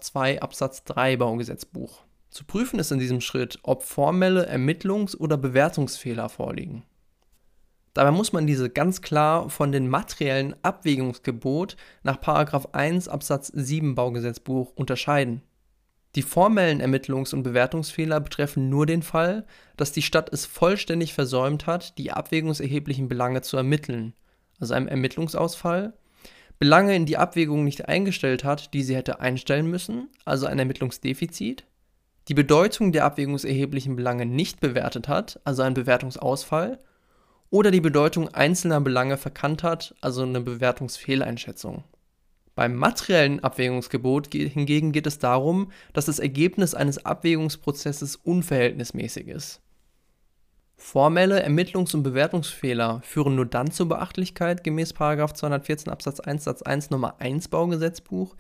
2 0.00 0.42
Absatz 0.42 0.84
3 0.84 1.16
Baugesetzbuch. 1.16 2.02
Zu 2.32 2.46
prüfen 2.46 2.78
ist 2.78 2.90
in 2.90 2.98
diesem 2.98 3.20
Schritt, 3.20 3.58
ob 3.62 3.82
formelle 3.82 4.50
Ermittlungs- 4.50 5.14
oder 5.14 5.36
Bewertungsfehler 5.36 6.30
vorliegen. 6.30 6.82
Dabei 7.92 8.10
muss 8.10 8.32
man 8.32 8.46
diese 8.46 8.70
ganz 8.70 9.02
klar 9.02 9.50
von 9.50 9.70
den 9.70 9.86
materiellen 9.86 10.56
Abwägungsgebot 10.62 11.76
nach 12.02 12.16
1 12.72 13.08
Absatz 13.08 13.48
7 13.54 13.94
Baugesetzbuch 13.94 14.72
unterscheiden. 14.74 15.42
Die 16.14 16.22
formellen 16.22 16.80
Ermittlungs- 16.80 17.34
und 17.34 17.42
Bewertungsfehler 17.42 18.18
betreffen 18.18 18.70
nur 18.70 18.86
den 18.86 19.02
Fall, 19.02 19.44
dass 19.76 19.92
die 19.92 20.00
Stadt 20.00 20.32
es 20.32 20.46
vollständig 20.46 21.12
versäumt 21.12 21.66
hat, 21.66 21.98
die 21.98 22.12
abwägungserheblichen 22.12 23.08
Belange 23.08 23.42
zu 23.42 23.58
ermitteln, 23.58 24.14
also 24.58 24.72
einem 24.72 24.88
Ermittlungsausfall, 24.88 25.92
Belange 26.58 26.96
in 26.96 27.04
die 27.04 27.18
Abwägung 27.18 27.64
nicht 27.64 27.88
eingestellt 27.88 28.42
hat, 28.42 28.72
die 28.72 28.82
sie 28.82 28.96
hätte 28.96 29.20
einstellen 29.20 29.66
müssen, 29.66 30.08
also 30.24 30.46
ein 30.46 30.58
Ermittlungsdefizit, 30.58 31.64
die 32.28 32.34
Bedeutung 32.34 32.92
der 32.92 33.04
abwägungserheblichen 33.04 33.96
Belange 33.96 34.26
nicht 34.26 34.60
bewertet 34.60 35.08
hat, 35.08 35.40
also 35.44 35.62
ein 35.62 35.74
Bewertungsausfall, 35.74 36.78
oder 37.50 37.70
die 37.70 37.80
Bedeutung 37.80 38.28
einzelner 38.28 38.80
Belange 38.80 39.16
verkannt 39.16 39.62
hat, 39.62 39.94
also 40.00 40.22
eine 40.22 40.40
Bewertungsfehleinschätzung. 40.40 41.84
Beim 42.54 42.74
materiellen 42.74 43.40
Abwägungsgebot 43.40 44.32
hingegen 44.32 44.92
geht 44.92 45.06
es 45.06 45.18
darum, 45.18 45.72
dass 45.92 46.06
das 46.06 46.18
Ergebnis 46.18 46.74
eines 46.74 47.04
Abwägungsprozesses 47.04 48.16
unverhältnismäßig 48.16 49.28
ist. 49.28 49.60
Formelle 50.76 51.46
Ermittlungs- 51.46 51.94
und 51.94 52.02
Bewertungsfehler 52.02 53.00
führen 53.04 53.36
nur 53.36 53.46
dann 53.46 53.70
zur 53.70 53.88
Beachtlichkeit 53.88 54.64
gemäß 54.64 54.90
214 54.90 55.92
Absatz 55.92 56.20
1 56.20 56.44
Satz 56.44 56.62
1 56.62 56.90
Nummer 56.90 57.20
1 57.20 57.48
Baugesetzbuch, 57.48 58.36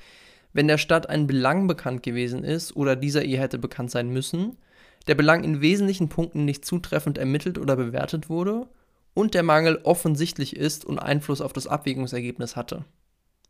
wenn 0.52 0.68
der 0.68 0.78
Stadt 0.78 1.08
ein 1.08 1.26
Belang 1.26 1.66
bekannt 1.66 2.02
gewesen 2.02 2.44
ist 2.44 2.76
oder 2.76 2.96
dieser 2.96 3.24
ihr 3.24 3.40
hätte 3.40 3.58
bekannt 3.58 3.90
sein 3.90 4.10
müssen, 4.10 4.58
der 5.06 5.14
Belang 5.14 5.44
in 5.44 5.60
wesentlichen 5.60 6.08
Punkten 6.08 6.44
nicht 6.44 6.64
zutreffend 6.64 7.18
ermittelt 7.18 7.58
oder 7.58 7.76
bewertet 7.76 8.28
wurde 8.28 8.68
und 9.14 9.34
der 9.34 9.42
Mangel 9.42 9.80
offensichtlich 9.82 10.56
ist 10.56 10.84
und 10.84 10.98
Einfluss 10.98 11.40
auf 11.40 11.52
das 11.52 11.66
Abwägungsergebnis 11.66 12.56
hatte. 12.56 12.84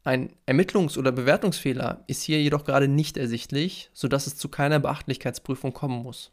Ein 0.05 0.33
Ermittlungs- 0.47 0.99
oder 0.99 1.13
Bewertungsfehler 1.13 2.03
ist 2.09 2.23
hier 2.23 2.43
jedoch 2.43 2.65
gerade 2.65 2.89
nicht 2.89 3.17
ersichtlich, 3.17 3.91
sodass 3.93 4.27
es 4.27 4.37
zu 4.37 4.49
keiner 4.49 4.81
Beachtlichkeitsprüfung 4.81 5.73
kommen 5.73 6.03
muss. 6.03 6.33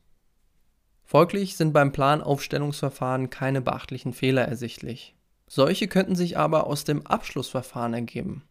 Folglich 1.04 1.56
sind 1.56 1.74
beim 1.74 1.92
Planaufstellungsverfahren 1.92 3.30
keine 3.30 3.62
beachtlichen 3.62 4.14
Fehler 4.14 4.48
ersichtlich. 4.48 5.16
Solche 5.48 5.88
könnten 5.88 6.16
sich 6.16 6.38
aber 6.38 6.68
aus 6.68 6.84
dem 6.84 7.06
Abschlussverfahren 7.06 7.94
ergeben. 7.94 8.44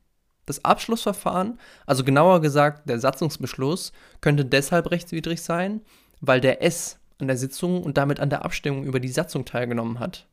Das 0.48 0.64
Abschlussverfahren, 0.64 1.58
also 1.84 2.04
genauer 2.04 2.40
gesagt 2.40 2.88
der 2.88 2.98
Satzungsbeschluss, 2.98 3.92
könnte 4.22 4.46
deshalb 4.46 4.90
rechtswidrig 4.90 5.42
sein, 5.42 5.82
weil 6.22 6.40
der 6.40 6.62
S 6.62 6.98
an 7.18 7.26
der 7.26 7.36
Sitzung 7.36 7.82
und 7.82 7.98
damit 7.98 8.18
an 8.18 8.30
der 8.30 8.46
Abstimmung 8.46 8.84
über 8.84 8.98
die 8.98 9.10
Satzung 9.10 9.44
teilgenommen 9.44 9.98
hat. 9.98 10.26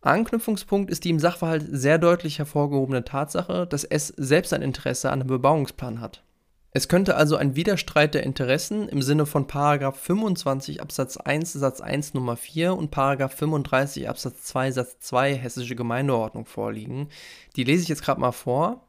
Anknüpfungspunkt 0.00 0.90
ist 0.90 1.04
die 1.04 1.10
im 1.10 1.20
Sachverhalt 1.20 1.64
sehr 1.70 1.98
deutlich 1.98 2.38
hervorgehobene 2.38 3.04
Tatsache, 3.04 3.66
dass 3.68 3.84
es 3.84 4.08
selbst 4.08 4.52
ein 4.52 4.62
Interesse 4.62 5.12
an 5.12 5.20
einem 5.20 5.28
Bebauungsplan 5.28 6.00
hat. 6.00 6.24
Es 6.72 6.88
könnte 6.88 7.14
also 7.14 7.36
ein 7.36 7.54
Widerstreit 7.54 8.14
der 8.14 8.24
Interessen 8.24 8.88
im 8.88 9.00
Sinne 9.00 9.26
von 9.26 9.46
25 9.48 10.82
Absatz 10.82 11.16
1 11.16 11.52
Satz 11.52 11.80
1 11.80 12.14
Nummer 12.14 12.36
4 12.36 12.74
und 12.74 12.92
35 12.92 14.08
Absatz 14.08 14.42
2 14.42 14.72
Satz 14.72 14.98
2 14.98 15.36
Hessische 15.36 15.76
Gemeindeordnung 15.76 16.46
vorliegen. 16.46 17.10
Die 17.54 17.62
lese 17.62 17.84
ich 17.84 17.88
jetzt 17.88 18.02
gerade 18.02 18.20
mal 18.20 18.32
vor. 18.32 18.83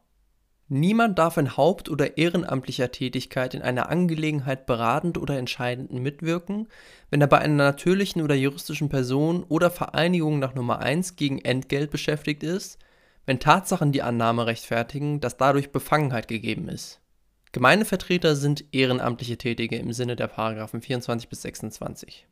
Niemand 0.68 1.16
darf 1.18 1.36
in 1.36 1.56
haupt- 1.56 1.88
oder 1.88 2.18
ehrenamtlicher 2.18 2.90
Tätigkeit 2.90 3.54
in 3.54 3.62
einer 3.62 3.88
Angelegenheit 3.88 4.66
beratend 4.66 5.16
oder 5.16 5.38
entscheidend 5.38 5.92
mitwirken, 5.92 6.66
wenn 7.08 7.20
er 7.20 7.28
bei 7.28 7.38
einer 7.38 7.54
natürlichen 7.54 8.20
oder 8.20 8.34
juristischen 8.34 8.88
Person 8.88 9.44
oder 9.44 9.70
Vereinigung 9.70 10.40
nach 10.40 10.56
Nummer 10.56 10.80
1 10.80 11.14
gegen 11.14 11.38
Entgelt 11.38 11.92
beschäftigt 11.92 12.42
ist, 12.42 12.78
wenn 13.26 13.38
Tatsachen 13.38 13.92
die 13.92 14.02
Annahme 14.02 14.46
rechtfertigen, 14.46 15.20
dass 15.20 15.36
dadurch 15.36 15.70
Befangenheit 15.70 16.26
gegeben 16.26 16.68
ist. 16.68 17.00
Gemeindevertreter 17.52 18.34
sind 18.34 18.64
ehrenamtliche 18.72 19.38
Tätige 19.38 19.76
im 19.76 19.92
Sinne 19.92 20.16
der 20.16 20.26
Paragraphen 20.26 20.82
24 20.82 21.28
bis 21.28 21.42
26. 21.42 22.26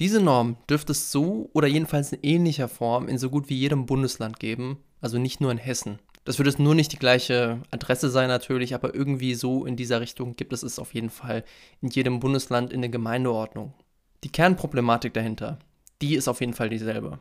Diese 0.00 0.20
Norm 0.20 0.56
dürfte 0.68 0.90
es 0.90 1.12
so 1.12 1.50
oder 1.52 1.68
jedenfalls 1.68 2.12
in 2.12 2.18
ähnlicher 2.22 2.68
Form 2.68 3.06
in 3.06 3.16
so 3.16 3.30
gut 3.30 3.48
wie 3.48 3.56
jedem 3.56 3.86
Bundesland 3.86 4.40
geben, 4.40 4.78
also 5.00 5.18
nicht 5.18 5.40
nur 5.40 5.52
in 5.52 5.58
Hessen. 5.58 6.00
Das 6.24 6.38
wird 6.38 6.48
es 6.48 6.58
nur 6.58 6.74
nicht 6.74 6.92
die 6.92 6.98
gleiche 6.98 7.60
Adresse 7.70 8.08
sein 8.08 8.28
natürlich, 8.28 8.74
aber 8.74 8.94
irgendwie 8.94 9.34
so 9.34 9.66
in 9.66 9.76
dieser 9.76 10.00
Richtung 10.00 10.36
gibt 10.36 10.54
es 10.54 10.62
es 10.62 10.78
auf 10.78 10.94
jeden 10.94 11.10
Fall 11.10 11.44
in 11.82 11.88
jedem 11.88 12.18
Bundesland 12.18 12.72
in 12.72 12.80
der 12.80 12.90
Gemeindeordnung. 12.90 13.74
Die 14.24 14.32
Kernproblematik 14.32 15.12
dahinter, 15.12 15.58
die 16.00 16.14
ist 16.14 16.28
auf 16.28 16.40
jeden 16.40 16.54
Fall 16.54 16.70
dieselbe. 16.70 17.18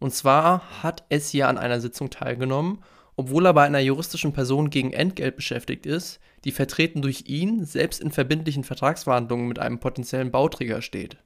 Und 0.00 0.12
zwar 0.12 0.82
hat 0.82 1.04
S 1.08 1.30
hier 1.30 1.48
an 1.48 1.56
einer 1.56 1.80
Sitzung 1.80 2.10
teilgenommen, 2.10 2.80
obwohl 3.16 3.46
er 3.46 3.54
bei 3.54 3.64
einer 3.64 3.80
juristischen 3.80 4.32
Person 4.32 4.68
gegen 4.68 4.92
Entgelt 4.92 5.36
beschäftigt 5.36 5.86
ist, 5.86 6.18
die 6.44 6.52
vertreten 6.52 7.02
durch 7.02 7.24
ihn 7.26 7.64
selbst 7.64 8.00
in 8.00 8.10
verbindlichen 8.10 8.64
Vertragsverhandlungen 8.64 9.48
mit 9.48 9.58
einem 9.58 9.78
potenziellen 9.78 10.30
Bauträger 10.30 10.82
steht. 10.82 11.18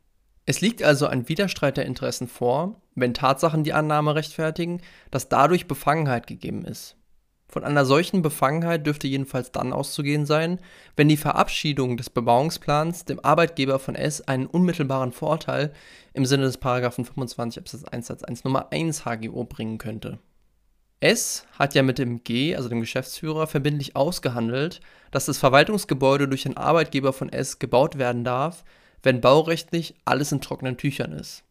Es 0.45 0.61
liegt 0.61 0.83
also 0.83 1.07
ein 1.07 1.29
Widerstreit 1.29 1.77
der 1.77 1.87
Interessen 1.87 2.29
vor, 2.29 2.81
wenn 2.95 3.15
Tatsachen 3.15 3.65
die 3.65 3.73
Annahme 3.73 4.15
rechtfertigen, 4.15 4.81
dass 5.11 5.29
dadurch 5.29 5.67
Befangenheit 5.67 6.27
gegeben 6.27 6.65
ist. 6.65 6.96
Von 7.49 7.65
einer 7.65 7.85
solchen 7.85 8.23
Befangenheit 8.23 8.87
dürfte 8.87 9.07
jedenfalls 9.07 9.53
dann 9.53 9.73
auszugehen 9.73 10.27
sein, 10.27 10.59
wenn 10.97 11.09
die 11.09 11.17
Verabschiedung 11.17 11.97
des 11.97 12.11
Bebauungsplans 12.11 13.05
dem 13.05 13.21
Arbeitgeber 13.21 13.79
von 13.79 13.95
S 13.95 14.21
einen 14.21 14.47
unmittelbaren 14.47 15.13
Vorteil 15.13 15.73
im 16.13 16.27
Sinne 16.27 16.45
des 16.45 16.59
Paragraphen 16.59 17.05
25 17.05 17.61
Absatz 17.61 17.85
1 17.85 18.07
Satz 18.07 18.25
1 18.25 18.45
Nummer 18.45 18.73
1 18.73 19.05
HGO 19.05 19.45
bringen 19.45 19.79
könnte. 19.79 20.19
S 21.01 21.47
hat 21.59 21.75
ja 21.75 21.83
mit 21.83 21.99
dem 21.99 22.25
G, 22.25 22.57
also 22.57 22.69
dem 22.69 22.81
Geschäftsführer, 22.81 23.47
verbindlich 23.47 23.95
ausgehandelt, 23.95 24.81
dass 25.11 25.27
das 25.27 25.39
Verwaltungsgebäude 25.39 26.27
durch 26.27 26.43
den 26.43 26.57
Arbeitgeber 26.57 27.13
von 27.13 27.29
S 27.29 27.59
gebaut 27.59 27.99
werden 27.99 28.25
darf, 28.25 28.65
wenn 29.03 29.21
baurechtlich 29.21 29.95
alles 30.05 30.33
in 30.33 30.41
trockenen 30.41 30.79
Tüchern 30.79 31.13
ist. 31.13 31.46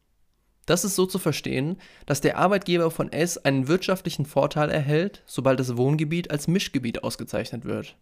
Das 0.66 0.84
ist 0.84 0.96
so 0.96 1.06
zu 1.06 1.20
verstehen, 1.20 1.78
dass 2.06 2.22
der 2.22 2.38
Arbeitgeber 2.38 2.90
von 2.90 3.12
S 3.12 3.38
einen 3.38 3.68
wirtschaftlichen 3.68 4.26
Vorteil 4.26 4.70
erhält, 4.70 5.22
sobald 5.26 5.60
das 5.60 5.78
Wohngebiet 5.78 6.32
als 6.32 6.48
Mischgebiet 6.48 7.04
ausgezeichnet 7.04 7.66
wird. 7.66 7.96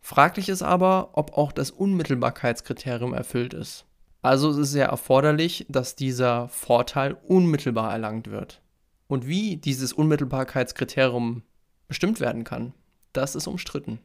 Fraglich 0.00 0.50
ist 0.50 0.62
aber, 0.62 1.10
ob 1.14 1.32
auch 1.32 1.50
das 1.50 1.70
Unmittelbarkeitskriterium 1.70 3.14
erfüllt 3.14 3.54
ist. 3.54 3.86
Also 4.20 4.50
ist 4.50 4.58
es 4.58 4.70
sehr 4.70 4.88
erforderlich, 4.88 5.64
dass 5.68 5.96
dieser 5.96 6.48
Vorteil 6.48 7.16
unmittelbar 7.26 7.90
erlangt 7.90 8.30
wird. 8.30 8.60
Und 9.06 9.26
wie 9.26 9.56
dieses 9.56 9.92
Unmittelbarkeitskriterium 9.92 11.42
bestimmt 11.88 12.20
werden 12.20 12.44
kann, 12.44 12.74
das 13.14 13.34
ist 13.34 13.46
umstritten. 13.46 13.98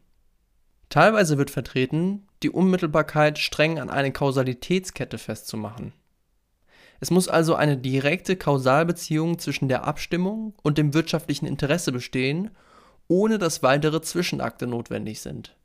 Teilweise 0.89 1.37
wird 1.37 1.51
vertreten, 1.51 2.27
die 2.43 2.49
Unmittelbarkeit 2.49 3.37
streng 3.37 3.79
an 3.79 3.89
eine 3.89 4.11
Kausalitätskette 4.11 5.17
festzumachen. 5.17 5.93
Es 6.99 7.11
muss 7.11 7.27
also 7.27 7.55
eine 7.55 7.77
direkte 7.77 8.35
Kausalbeziehung 8.35 9.39
zwischen 9.39 9.69
der 9.69 9.85
Abstimmung 9.85 10.53
und 10.63 10.77
dem 10.77 10.93
wirtschaftlichen 10.93 11.45
Interesse 11.45 11.91
bestehen, 11.91 12.51
ohne 13.07 13.37
dass 13.37 13.63
weitere 13.63 14.01
Zwischenakte 14.01 14.67
notwendig 14.67 15.21
sind. 15.21 15.55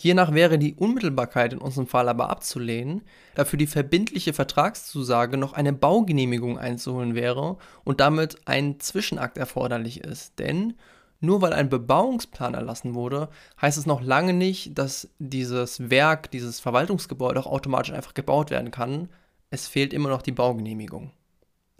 Hiernach 0.00 0.32
wäre 0.32 0.58
die 0.58 0.74
Unmittelbarkeit 0.74 1.52
in 1.52 1.58
unserem 1.58 1.86
Fall 1.86 2.08
aber 2.08 2.30
abzulehnen, 2.30 3.02
da 3.34 3.44
für 3.44 3.58
die 3.58 3.66
verbindliche 3.66 4.32
Vertragszusage 4.32 5.36
noch 5.36 5.52
eine 5.52 5.74
Baugenehmigung 5.74 6.58
einzuholen 6.58 7.14
wäre 7.14 7.58
und 7.84 8.00
damit 8.00 8.38
ein 8.46 8.80
Zwischenakt 8.80 9.36
erforderlich 9.36 10.02
ist. 10.02 10.38
Denn 10.38 10.72
nur 11.20 11.42
weil 11.42 11.52
ein 11.52 11.68
Bebauungsplan 11.68 12.54
erlassen 12.54 12.94
wurde, 12.94 13.28
heißt 13.60 13.76
es 13.76 13.84
noch 13.84 14.00
lange 14.00 14.32
nicht, 14.32 14.78
dass 14.78 15.10
dieses 15.18 15.90
Werk, 15.90 16.30
dieses 16.30 16.60
Verwaltungsgebäude 16.60 17.38
auch 17.38 17.46
automatisch 17.46 17.92
einfach 17.92 18.14
gebaut 18.14 18.50
werden 18.50 18.70
kann, 18.70 19.10
es 19.50 19.66
fehlt 19.66 19.92
immer 19.92 20.08
noch 20.08 20.22
die 20.22 20.32
Baugenehmigung. 20.32 21.10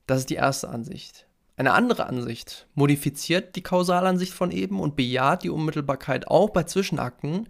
Das 0.07 0.19
ist 0.19 0.31
die 0.31 0.35
erste 0.35 0.69
Ansicht. 0.69 1.27
Eine 1.57 1.73
andere 1.73 2.07
Ansicht 2.07 2.67
modifiziert 2.75 3.55
die 3.55 3.63
Kausalansicht 3.63 4.33
von 4.33 4.51
eben 4.51 4.81
und 4.81 4.97
bejaht 4.97 5.45
die 5.45 5.51
Unmittelbarkeit 5.51 6.27
auch 6.27 6.51
bei 6.51 6.65
Zwischenakten, 6.65 7.49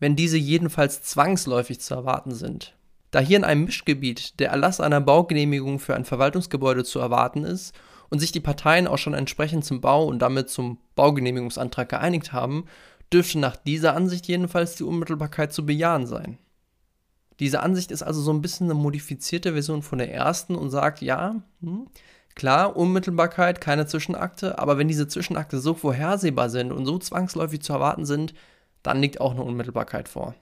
wenn 0.00 0.16
diese 0.16 0.36
jedenfalls 0.36 1.02
zwangsläufig 1.02 1.80
zu 1.80 1.94
erwarten 1.94 2.34
sind. 2.34 2.76
Da 3.10 3.20
hier 3.20 3.38
in 3.38 3.44
einem 3.44 3.64
Mischgebiet 3.64 4.38
der 4.38 4.50
Erlass 4.50 4.80
einer 4.80 5.00
Baugenehmigung 5.00 5.78
für 5.78 5.94
ein 5.94 6.04
Verwaltungsgebäude 6.04 6.84
zu 6.84 6.98
erwarten 6.98 7.44
ist 7.44 7.74
und 8.10 8.18
sich 8.18 8.32
die 8.32 8.40
Parteien 8.40 8.86
auch 8.86 8.98
schon 8.98 9.14
entsprechend 9.14 9.64
zum 9.64 9.80
Bau 9.80 10.04
und 10.06 10.18
damit 10.18 10.50
zum 10.50 10.78
Baugenehmigungsantrag 10.94 11.88
geeinigt 11.88 12.32
haben, 12.32 12.66
dürfte 13.12 13.38
nach 13.38 13.56
dieser 13.56 13.96
Ansicht 13.96 14.26
jedenfalls 14.26 14.74
die 14.74 14.84
Unmittelbarkeit 14.84 15.52
zu 15.54 15.64
bejahen 15.64 16.06
sein. 16.06 16.38
Diese 17.40 17.60
Ansicht 17.60 17.90
ist 17.90 18.02
also 18.02 18.20
so 18.20 18.32
ein 18.32 18.42
bisschen 18.42 18.66
eine 18.66 18.74
modifizierte 18.74 19.52
Version 19.52 19.82
von 19.82 19.98
der 19.98 20.12
ersten 20.12 20.54
und 20.56 20.70
sagt, 20.70 21.00
ja, 21.02 21.36
hm, 21.60 21.86
klar, 22.34 22.76
Unmittelbarkeit, 22.76 23.60
keine 23.60 23.86
Zwischenakte, 23.86 24.58
aber 24.58 24.78
wenn 24.78 24.88
diese 24.88 25.08
Zwischenakte 25.08 25.58
so 25.58 25.74
vorhersehbar 25.74 26.50
sind 26.50 26.72
und 26.72 26.86
so 26.86 26.98
zwangsläufig 26.98 27.60
zu 27.62 27.72
erwarten 27.72 28.06
sind, 28.06 28.34
dann 28.82 29.00
liegt 29.00 29.20
auch 29.20 29.32
eine 29.32 29.42
Unmittelbarkeit 29.42 30.08
vor. 30.08 30.34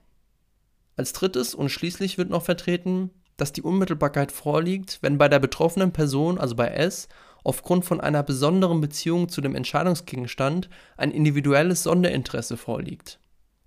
Als 0.96 1.12
drittes 1.12 1.54
und 1.54 1.68
schließlich 1.68 2.16
wird 2.16 2.30
noch 2.30 2.42
vertreten, 2.42 3.10
dass 3.36 3.52
die 3.52 3.62
Unmittelbarkeit 3.62 4.32
vorliegt, 4.32 4.98
wenn 5.02 5.18
bei 5.18 5.28
der 5.28 5.38
betroffenen 5.38 5.92
Person, 5.92 6.38
also 6.38 6.54
bei 6.54 6.68
S, 6.68 7.08
aufgrund 7.44 7.84
von 7.84 8.00
einer 8.00 8.22
besonderen 8.22 8.80
Beziehung 8.80 9.28
zu 9.28 9.40
dem 9.40 9.54
Entscheidungsgegenstand 9.54 10.70
ein 10.96 11.10
individuelles 11.10 11.82
Sonderinteresse 11.82 12.56
vorliegt. 12.56 13.20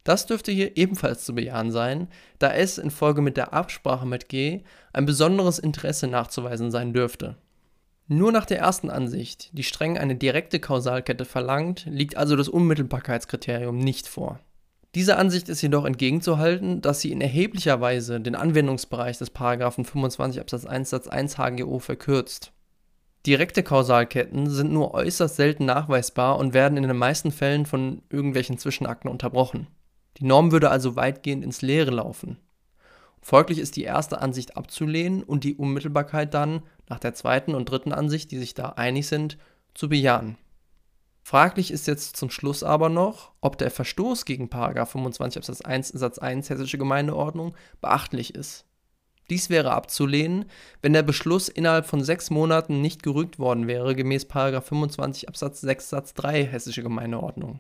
Das 0.10 0.26
dürfte 0.26 0.52
hier 0.52 0.76
ebenfalls 0.76 1.24
zu 1.24 1.36
bejahen 1.36 1.70
sein, 1.70 2.08
da 2.40 2.52
es 2.52 2.80
infolge 2.80 3.22
mit 3.22 3.38
der 3.38 3.54
Absprache 3.54 4.08
mit 4.08 4.28
G 4.28 4.64
ein 4.92 5.06
besonderes 5.06 5.60
Interesse 5.60 6.08
nachzuweisen 6.08 6.72
sein 6.72 6.94
dürfte. 6.94 7.36
Nur 8.08 8.32
nach 8.32 8.48
der 8.48 8.58
ersten 8.58 8.90
Ansicht, 8.90 9.56
die 9.56 9.62
streng 9.62 10.00
eine 10.00 10.16
direkte 10.16 10.60
Kausalkette 10.60 11.26
verlangt, 11.26 11.86
liegt 11.86 12.18
also 12.18 12.36
das 12.36 12.50
Unmittelbarkeitskriterium 12.50 13.78
nicht 13.78 14.08
vor. 14.08 14.40
Dieser 14.96 15.20
Ansicht 15.20 15.48
ist 15.48 15.62
jedoch 15.62 15.86
entgegenzuhalten, 15.86 16.82
dass 16.82 17.02
sie 17.02 17.12
in 17.12 17.22
erheblicher 17.22 17.80
Weise 17.80 18.20
den 18.20 18.34
Anwendungsbereich 18.34 19.20
des 19.20 19.30
25 19.30 20.42
Absatz 20.42 20.66
1 20.66 20.90
Satz 20.90 21.08
1 21.08 21.38
HGO 21.38 21.78
verkürzt. 21.78 22.52
Direkte 23.28 23.62
Kausalketten 23.62 24.50
sind 24.50 24.74
nur 24.74 24.96
äußerst 24.96 25.36
selten 25.36 25.66
nachweisbar 25.66 26.40
und 26.40 26.56
werden 26.56 26.80
in 26.80 26.88
den 26.88 26.98
meisten 26.98 27.32
Fällen 27.32 27.68
von 27.68 28.02
irgendwelchen 28.10 28.58
Zwischenakten 28.58 29.12
unterbrochen. 29.12 29.68
Die 30.20 30.26
Norm 30.26 30.52
würde 30.52 30.70
also 30.70 30.96
weitgehend 30.96 31.44
ins 31.44 31.62
Leere 31.62 31.92
laufen. 31.92 32.38
Folglich 33.22 33.60
ist 33.60 33.76
die 33.76 33.84
erste 33.84 34.22
Ansicht 34.22 34.58
abzulehnen 34.58 35.24
und 35.24 35.44
die 35.44 35.56
Unmittelbarkeit 35.56 36.34
dann, 36.34 36.64
nach 36.88 37.00
der 37.00 37.14
zweiten 37.14 37.54
und 37.54 37.70
dritten 37.70 37.92
Ansicht, 37.92 38.32
die 38.32 38.38
sich 38.38 38.54
da 38.54 38.70
einig 38.70 39.08
sind, 39.08 39.38
zu 39.74 39.90
bejahen. 39.90 40.38
Fraglich 41.24 41.72
ist 41.72 41.86
jetzt 41.86 42.16
zum 42.16 42.30
Schluss 42.32 42.64
aber 42.64 42.90
noch, 42.90 43.34
ob 43.42 43.58
der 43.58 43.70
Verstoß 43.72 44.26
gegen 44.26 44.50
25 44.50 45.38
Absatz 45.38 45.62
1 45.62 45.90
Satz 45.90 46.18
1 46.18 46.50
Hessische 46.50 46.78
Gemeindeordnung 46.78 47.56
beachtlich 47.82 48.34
ist. 48.34 48.66
Dies 49.30 49.52
wäre 49.52 49.74
abzulehnen, 49.74 50.46
wenn 50.82 50.94
der 50.94 51.04
Beschluss 51.04 51.50
innerhalb 51.50 51.86
von 51.86 52.04
sechs 52.04 52.32
Monaten 52.32 52.82
nicht 52.82 53.04
gerügt 53.04 53.38
worden 53.38 53.68
wäre, 53.68 53.96
gemäß 53.96 54.26
25 54.26 55.28
Absatz 55.28 55.62
6 55.62 55.90
Satz 55.90 56.14
3 56.16 56.46
Hessische 56.46 56.82
Gemeindeordnung. 56.82 57.60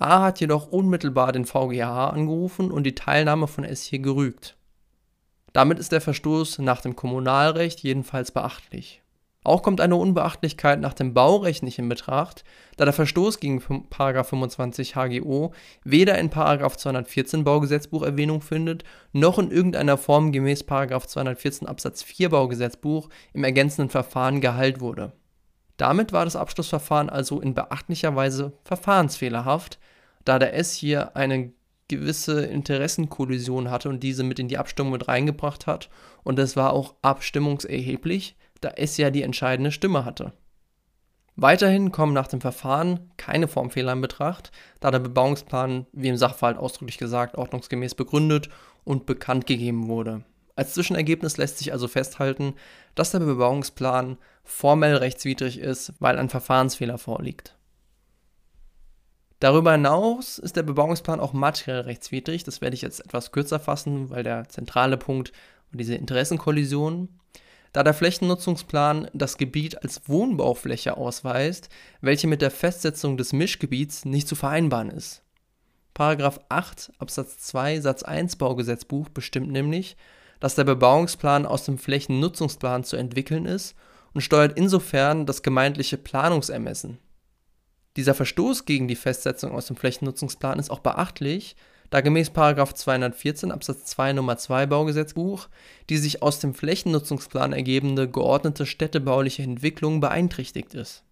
A 0.00 0.22
hat 0.22 0.40
jedoch 0.40 0.68
unmittelbar 0.68 1.30
den 1.32 1.44
VGH 1.44 2.08
angerufen 2.08 2.70
und 2.70 2.84
die 2.84 2.94
Teilnahme 2.94 3.46
von 3.46 3.64
S 3.64 3.82
hier 3.82 3.98
gerügt. 3.98 4.56
Damit 5.52 5.78
ist 5.78 5.92
der 5.92 6.00
Verstoß 6.00 6.60
nach 6.60 6.80
dem 6.80 6.96
Kommunalrecht 6.96 7.80
jedenfalls 7.80 8.32
beachtlich. 8.32 9.02
Auch 9.42 9.62
kommt 9.62 9.80
eine 9.80 9.96
Unbeachtlichkeit 9.96 10.80
nach 10.80 10.92
dem 10.94 11.14
Baurecht 11.14 11.62
nicht 11.62 11.78
in 11.78 11.88
Betracht, 11.88 12.44
da 12.76 12.84
der 12.84 12.92
Verstoß 12.92 13.40
gegen 13.40 13.60
25 13.60 14.96
HGO 14.96 15.52
weder 15.82 16.18
in 16.18 16.30
214 16.30 17.44
Baugesetzbuch 17.44 18.02
Erwähnung 18.02 18.42
findet, 18.42 18.84
noch 19.12 19.38
in 19.38 19.50
irgendeiner 19.50 19.96
Form 19.96 20.32
gemäß 20.32 20.60
214 20.66 21.66
Absatz 21.66 22.02
4 22.02 22.30
Baugesetzbuch 22.30 23.08
im 23.32 23.44
ergänzenden 23.44 23.90
Verfahren 23.90 24.40
geheilt 24.40 24.80
wurde. 24.80 25.12
Damit 25.78 26.12
war 26.12 26.26
das 26.26 26.36
Abschlussverfahren 26.36 27.08
also 27.08 27.40
in 27.40 27.54
beachtlicher 27.54 28.14
Weise 28.14 28.52
verfahrensfehlerhaft, 28.64 29.78
da 30.24 30.38
der 30.38 30.54
S 30.54 30.74
hier 30.74 31.16
eine 31.16 31.52
gewisse 31.88 32.44
Interessenkollision 32.44 33.70
hatte 33.70 33.88
und 33.88 34.02
diese 34.02 34.22
mit 34.22 34.38
in 34.38 34.48
die 34.48 34.58
Abstimmung 34.58 34.92
mit 34.92 35.08
reingebracht 35.08 35.66
hat. 35.66 35.90
Und 36.22 36.38
das 36.38 36.56
war 36.56 36.72
auch 36.72 36.94
abstimmungserheblich, 37.02 38.36
da 38.60 38.68
S 38.70 38.96
ja 38.96 39.10
die 39.10 39.22
entscheidende 39.22 39.72
Stimme 39.72 40.04
hatte. 40.04 40.32
Weiterhin 41.36 41.90
kommen 41.90 42.12
nach 42.12 42.26
dem 42.26 42.40
Verfahren 42.40 43.10
keine 43.16 43.48
Formfehler 43.48 43.92
in 43.92 44.00
Betracht, 44.00 44.52
da 44.78 44.90
der 44.90 44.98
Bebauungsplan, 44.98 45.86
wie 45.92 46.08
im 46.08 46.16
Sachverhalt 46.16 46.58
ausdrücklich 46.58 46.98
gesagt, 46.98 47.36
ordnungsgemäß 47.36 47.94
begründet 47.94 48.50
und 48.84 49.06
bekannt 49.06 49.46
gegeben 49.46 49.88
wurde. 49.88 50.22
Als 50.54 50.74
Zwischenergebnis 50.74 51.38
lässt 51.38 51.58
sich 51.58 51.72
also 51.72 51.88
festhalten, 51.88 52.54
dass 52.94 53.12
der 53.12 53.20
Bebauungsplan 53.20 54.18
formell 54.44 54.96
rechtswidrig 54.96 55.58
ist, 55.58 55.94
weil 55.98 56.18
ein 56.18 56.28
Verfahrensfehler 56.28 56.98
vorliegt. 56.98 57.56
Darüber 59.40 59.72
hinaus 59.72 60.38
ist 60.38 60.56
der 60.56 60.62
Bebauungsplan 60.62 61.18
auch 61.18 61.32
materiell 61.32 61.80
rechtswidrig. 61.80 62.44
Das 62.44 62.60
werde 62.60 62.74
ich 62.74 62.82
jetzt 62.82 63.00
etwas 63.00 63.32
kürzer 63.32 63.58
fassen, 63.58 64.10
weil 64.10 64.22
der 64.22 64.48
zentrale 64.50 64.98
Punkt 64.98 65.32
diese 65.72 65.94
Interessenkollision, 65.94 67.08
da 67.72 67.82
der 67.82 67.94
Flächennutzungsplan 67.94 69.08
das 69.14 69.38
Gebiet 69.38 69.82
als 69.82 70.08
Wohnbaufläche 70.08 70.96
ausweist, 70.96 71.70
welche 72.02 72.26
mit 72.26 72.42
der 72.42 72.50
Festsetzung 72.50 73.16
des 73.16 73.32
Mischgebiets 73.32 74.04
nicht 74.04 74.28
zu 74.28 74.34
vereinbaren 74.34 74.90
ist. 74.90 75.22
Paragraph 75.94 76.40
8 76.50 76.92
Absatz 76.98 77.38
2 77.38 77.80
Satz 77.80 78.02
1 78.02 78.36
Baugesetzbuch 78.36 79.08
bestimmt 79.08 79.50
nämlich, 79.50 79.96
dass 80.38 80.54
der 80.54 80.64
Bebauungsplan 80.64 81.46
aus 81.46 81.64
dem 81.64 81.78
Flächennutzungsplan 81.78 82.84
zu 82.84 82.96
entwickeln 82.96 83.46
ist 83.46 83.74
und 84.12 84.20
steuert 84.20 84.58
insofern 84.58 85.24
das 85.24 85.42
gemeindliche 85.42 85.96
Planungsermessen. 85.96 86.98
Dieser 88.00 88.14
Verstoß 88.14 88.64
gegen 88.64 88.88
die 88.88 88.96
Festsetzung 88.96 89.52
aus 89.52 89.66
dem 89.66 89.76
Flächennutzungsplan 89.76 90.58
ist 90.58 90.70
auch 90.70 90.78
beachtlich, 90.78 91.54
da 91.90 92.00
gemäß 92.00 92.32
214 92.32 93.52
Absatz 93.52 93.84
2 93.84 94.14
Nummer 94.14 94.38
2 94.38 94.64
Baugesetzbuch 94.64 95.50
die 95.90 95.98
sich 95.98 96.22
aus 96.22 96.40
dem 96.40 96.54
Flächennutzungsplan 96.54 97.52
ergebende 97.52 98.08
geordnete 98.08 98.64
städtebauliche 98.64 99.42
Entwicklung 99.42 100.00
beeinträchtigt 100.00 100.72
ist. 100.72 101.04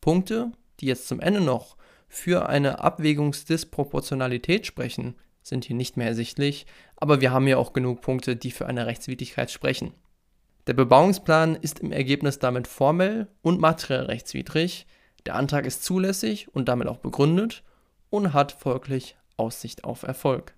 Punkte, 0.00 0.52
die 0.80 0.86
jetzt 0.86 1.06
zum 1.06 1.20
Ende 1.20 1.42
noch 1.42 1.76
für 2.08 2.48
eine 2.48 2.80
Abwägungsdisproportionalität 2.80 4.64
sprechen, 4.64 5.16
sind 5.42 5.66
hier 5.66 5.76
nicht 5.76 5.98
mehr 5.98 6.06
ersichtlich, 6.06 6.64
aber 6.96 7.20
wir 7.20 7.30
haben 7.30 7.46
ja 7.46 7.58
auch 7.58 7.74
genug 7.74 8.00
Punkte, 8.00 8.36
die 8.36 8.52
für 8.52 8.64
eine 8.64 8.86
Rechtswidrigkeit 8.86 9.50
sprechen. 9.50 9.92
Der 10.66 10.72
Bebauungsplan 10.72 11.56
ist 11.56 11.80
im 11.80 11.92
Ergebnis 11.92 12.38
damit 12.38 12.68
formell 12.68 13.28
und 13.42 13.60
materiell 13.60 14.06
rechtswidrig, 14.06 14.86
der 15.26 15.36
Antrag 15.36 15.66
ist 15.66 15.84
zulässig 15.84 16.54
und 16.54 16.68
damit 16.68 16.88
auch 16.88 16.98
begründet 16.98 17.62
und 18.10 18.32
hat 18.32 18.52
folglich 18.52 19.16
Aussicht 19.36 19.84
auf 19.84 20.02
Erfolg. 20.02 20.54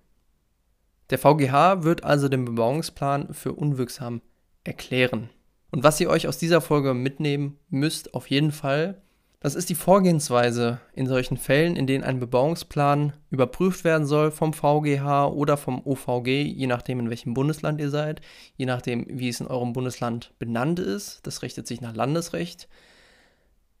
Der 1.09 1.19
VGH 1.19 1.83
wird 1.83 2.03
also 2.03 2.29
den 2.29 2.45
Bebauungsplan 2.45 3.33
für 3.33 3.53
unwirksam 3.53 4.21
erklären. 4.63 5.29
Und 5.71 5.83
was 5.83 5.99
ihr 5.99 6.09
euch 6.09 6.27
aus 6.27 6.37
dieser 6.37 6.61
Folge 6.61 6.93
mitnehmen 6.93 7.59
müsst, 7.69 8.13
auf 8.13 8.29
jeden 8.29 8.51
Fall, 8.51 9.01
das 9.39 9.53
ist 9.53 9.69
die 9.69 9.75
Vorgehensweise 9.75 10.79
in 10.93 11.05
solchen 11.05 11.37
Fällen, 11.37 11.75
in 11.75 11.85
denen 11.85 12.03
ein 12.03 12.19
Bebauungsplan 12.19 13.13
überprüft 13.29 13.83
werden 13.83 14.07
soll 14.07 14.31
vom 14.31 14.53
VGH 14.53 15.27
oder 15.27 15.57
vom 15.57 15.85
OVG, 15.85 16.43
je 16.43 16.65
nachdem 16.65 16.99
in 16.99 17.09
welchem 17.09 17.35
Bundesland 17.35 17.79
ihr 17.79 17.91
seid, 17.91 18.21
je 18.55 18.65
nachdem 18.65 19.05
wie 19.07 19.29
es 19.29 19.41
in 19.41 19.47
eurem 19.47 19.73
Bundesland 19.73 20.33
benannt 20.39 20.79
ist. 20.79 21.19
Das 21.27 21.43
richtet 21.43 21.67
sich 21.67 21.81
nach 21.81 21.95
Landesrecht. 21.95 22.67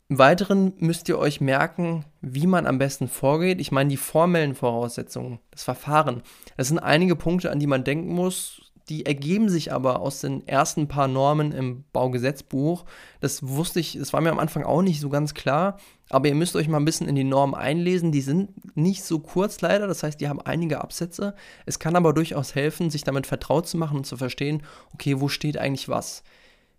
Im 0.07 0.19
Weiteren 0.19 0.73
müsst 0.77 1.09
ihr 1.09 1.17
euch 1.17 1.41
merken, 1.41 2.05
wie 2.21 2.45
man 2.45 2.67
am 2.67 2.77
besten 2.77 3.07
vorgeht. 3.07 3.59
Ich 3.59 3.71
meine, 3.71 3.89
die 3.89 3.97
formellen 3.97 4.53
Voraussetzungen, 4.53 5.39
das 5.49 5.63
Verfahren. 5.63 6.21
Das 6.57 6.67
sind 6.67 6.77
einige 6.77 7.15
Punkte, 7.15 7.51
an 7.51 7.59
die 7.59 7.65
man 7.65 7.83
denken 7.83 8.13
muss. 8.13 8.61
Die 8.87 9.07
ergeben 9.07 9.49
sich 9.49 9.73
aber 9.73 10.01
aus 10.01 10.21
den 10.21 10.47
ersten 10.47 10.87
paar 10.87 11.07
Normen 11.07 11.51
im 11.51 11.85
Baugesetzbuch. 11.91 12.85
Das 13.19 13.47
wusste 13.47 13.79
ich, 13.79 13.97
das 13.97 14.13
war 14.13 14.21
mir 14.21 14.29
am 14.29 14.37
Anfang 14.37 14.63
auch 14.63 14.83
nicht 14.83 14.99
so 14.99 15.09
ganz 15.09 15.33
klar. 15.33 15.79
Aber 16.09 16.27
ihr 16.27 16.35
müsst 16.35 16.55
euch 16.55 16.67
mal 16.67 16.77
ein 16.77 16.85
bisschen 16.85 17.09
in 17.09 17.15
die 17.15 17.23
Normen 17.23 17.55
einlesen. 17.55 18.11
Die 18.11 18.21
sind 18.21 18.77
nicht 18.77 19.03
so 19.03 19.17
kurz 19.17 19.61
leider, 19.61 19.87
das 19.87 20.03
heißt, 20.03 20.21
die 20.21 20.29
haben 20.29 20.39
einige 20.39 20.81
Absätze. 20.81 21.33
Es 21.65 21.79
kann 21.79 21.95
aber 21.95 22.13
durchaus 22.13 22.53
helfen, 22.53 22.91
sich 22.91 23.03
damit 23.03 23.25
vertraut 23.25 23.67
zu 23.67 23.77
machen 23.77 23.97
und 23.97 24.05
zu 24.05 24.17
verstehen, 24.17 24.61
okay, 24.93 25.19
wo 25.19 25.29
steht 25.29 25.57
eigentlich 25.57 25.89
was. 25.89 26.21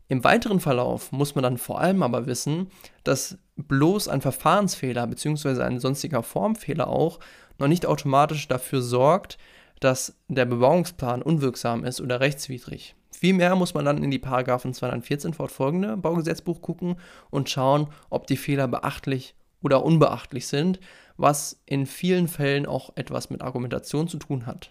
Im 0.08 0.22
weiteren 0.22 0.60
Verlauf 0.60 1.10
muss 1.10 1.34
man 1.34 1.42
dann 1.42 1.58
vor 1.58 1.80
allem 1.80 2.02
aber 2.02 2.26
wissen, 2.26 2.70
dass 3.02 3.38
bloß 3.56 4.08
ein 4.08 4.20
Verfahrensfehler 4.20 5.06
bzw. 5.06 5.62
ein 5.62 5.80
sonstiger 5.80 6.22
Formfehler 6.22 6.88
auch 6.88 7.18
noch 7.58 7.68
nicht 7.68 7.86
automatisch 7.86 8.46
dafür 8.48 8.82
sorgt, 8.82 9.38
dass 9.80 10.16
der 10.28 10.44
Bebauungsplan 10.44 11.22
unwirksam 11.22 11.84
ist 11.84 12.00
oder 12.00 12.20
rechtswidrig. 12.20 12.94
Vielmehr 13.10 13.56
muss 13.56 13.74
man 13.74 13.84
dann 13.84 14.02
in 14.04 14.10
die 14.10 14.18
Paragraphen 14.18 14.74
214 14.74 15.34
fortfolgende 15.34 15.96
Baugesetzbuch 15.96 16.60
gucken 16.60 16.96
und 17.30 17.48
schauen, 17.48 17.88
ob 18.10 18.26
die 18.26 18.36
Fehler 18.36 18.68
beachtlich 18.68 19.34
oder 19.62 19.84
unbeachtlich 19.84 20.46
sind, 20.46 20.80
was 21.16 21.62
in 21.64 21.86
vielen 21.86 22.28
Fällen 22.28 22.66
auch 22.66 22.90
etwas 22.96 23.30
mit 23.30 23.42
Argumentation 23.42 24.06
zu 24.06 24.18
tun 24.18 24.46
hat. 24.46 24.70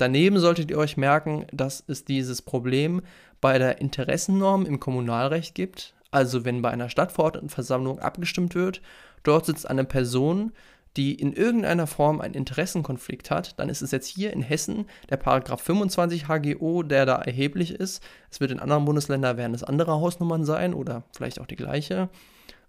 Daneben 0.00 0.38
solltet 0.38 0.70
ihr 0.70 0.78
euch 0.78 0.96
merken, 0.96 1.44
dass 1.52 1.84
es 1.86 2.06
dieses 2.06 2.40
Problem 2.40 3.02
bei 3.42 3.58
der 3.58 3.82
Interessennorm 3.82 4.64
im 4.64 4.80
Kommunalrecht 4.80 5.54
gibt. 5.54 5.92
Also 6.10 6.46
wenn 6.46 6.62
bei 6.62 6.70
einer 6.70 6.88
Stadtverordnetenversammlung 6.88 7.98
abgestimmt 7.98 8.54
wird, 8.54 8.80
dort 9.24 9.44
sitzt 9.44 9.68
eine 9.68 9.84
Person, 9.84 10.52
die 10.96 11.12
in 11.14 11.34
irgendeiner 11.34 11.86
Form 11.86 12.22
einen 12.22 12.32
Interessenkonflikt 12.32 13.30
hat, 13.30 13.60
dann 13.60 13.68
ist 13.68 13.82
es 13.82 13.90
jetzt 13.90 14.06
hier 14.06 14.32
in 14.32 14.40
Hessen 14.40 14.86
der 15.10 15.18
Paragraph 15.18 15.60
25 15.60 16.28
HGO, 16.28 16.82
der 16.82 17.04
da 17.04 17.16
erheblich 17.16 17.74
ist. 17.74 18.02
Es 18.30 18.40
wird 18.40 18.52
in 18.52 18.58
anderen 18.58 18.86
Bundesländern 18.86 19.36
werden 19.36 19.54
es 19.54 19.62
andere 19.62 20.00
Hausnummern 20.00 20.46
sein 20.46 20.72
oder 20.72 21.02
vielleicht 21.12 21.42
auch 21.42 21.46
die 21.46 21.56
gleiche. 21.56 22.08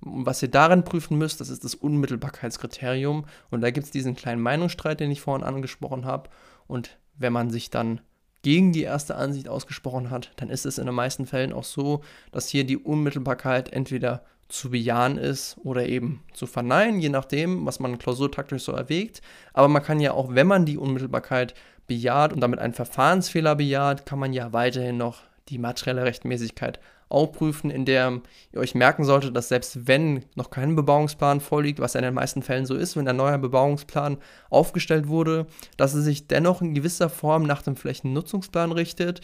Was 0.02 0.41
ihr 0.41 0.50
darin 0.50 0.84
prüfen 0.84 1.17
müsst, 1.17 1.39
das 1.39 1.48
ist 1.48 1.63
das 1.63 1.76
Unmittelbarkeitskriterium. 1.76 3.24
Und 3.52 3.62
da 3.62 3.72
gibt 3.72 3.86
es 3.86 3.91
diesen 3.91 4.17
kleinen 4.17 4.41
Meinungsstreit, 4.41 5.00
den 5.00 5.12
ich 5.12 5.22
vorhin 5.22 5.46
angesprochen 5.46 6.04
habe. 6.04 6.30
Und 6.67 6.98
wenn 7.17 7.34
man 7.34 7.50
sich 7.50 7.69
dann 7.69 8.02
gegen 8.41 8.71
die 8.71 8.84
erste 8.84 9.15
Ansicht 9.15 9.47
ausgesprochen 9.47 10.10
hat, 10.10 10.32
dann 10.38 10.50
ist 10.50 10.65
es 10.65 10.78
in 10.78 10.86
den 10.86 10.95
meisten 10.95 11.26
Fällen 11.26 11.54
auch 11.54 11.63
so, 11.63 12.02
dass 12.32 12.47
hier 12.47 12.63
die 12.63 12.78
Unmittelbarkeit 12.78 13.71
entweder 13.71 14.24
zu 14.50 14.71
bejahen 14.71 15.17
ist 15.17 15.58
oder 15.63 15.88
eben 15.88 16.24
zu 16.34 16.45
verneinen, 16.45 17.00
je 17.00 17.10
nachdem, 17.10 17.65
was 17.65 17.80
man 17.80 17.97
klausurtaktisch 17.97 18.63
so 18.63 18.74
erwägt. 18.74 19.21
Aber 19.54 19.67
man 19.67 19.84
kann 19.84 20.00
ja 20.00 20.12
auch, 20.12 20.34
wenn 20.34 20.47
man 20.47 20.65
die 20.65 20.78
Unmittelbarkeit 20.78 21.54
bejaht 21.88 22.34
und 22.34 22.41
damit 22.41 22.60
einen 22.60 22.74
Verfahrensfehler 22.74 23.56
bejaht, 23.56 24.06
kann 24.06 24.19
man 24.19 24.34
ja 24.34 24.52
weiterhin 24.54 24.97
noch 24.97 25.21
die 25.50 25.58
materielle 25.58 26.04
Rechtmäßigkeit 26.04 26.80
auch 27.12 27.32
prüfen, 27.32 27.69
in 27.69 27.86
der 27.86 28.21
ihr 28.52 28.60
euch 28.60 28.76
merken 28.76 29.04
solltet, 29.04 29.36
dass 29.36 29.50
selbst 29.50 29.88
wenn 29.88 30.26
noch 30.36 30.50
kein 30.50 30.76
Bebauungsplan 30.76 31.39
vorliegt, 31.41 31.80
was 31.80 31.93
ja 31.93 32.00
in 32.00 32.06
den 32.06 32.13
meisten 32.13 32.41
Fällen 32.41 32.65
so 32.65 32.76
ist, 32.76 32.95
wenn 32.95 33.08
ein 33.08 33.15
neuer 33.15 33.38
Bebauungsplan 33.38 34.17
aufgestellt 34.50 35.08
wurde, 35.08 35.47
dass 35.78 35.93
es 35.93 36.06
sich 36.06 36.28
dennoch 36.28 36.62
in 36.62 36.74
gewisser 36.74 37.10
Form 37.10 37.43
nach 37.43 37.62
dem 37.62 37.76
Flächennutzungsplan 37.76 38.71
richtet, 38.71 39.21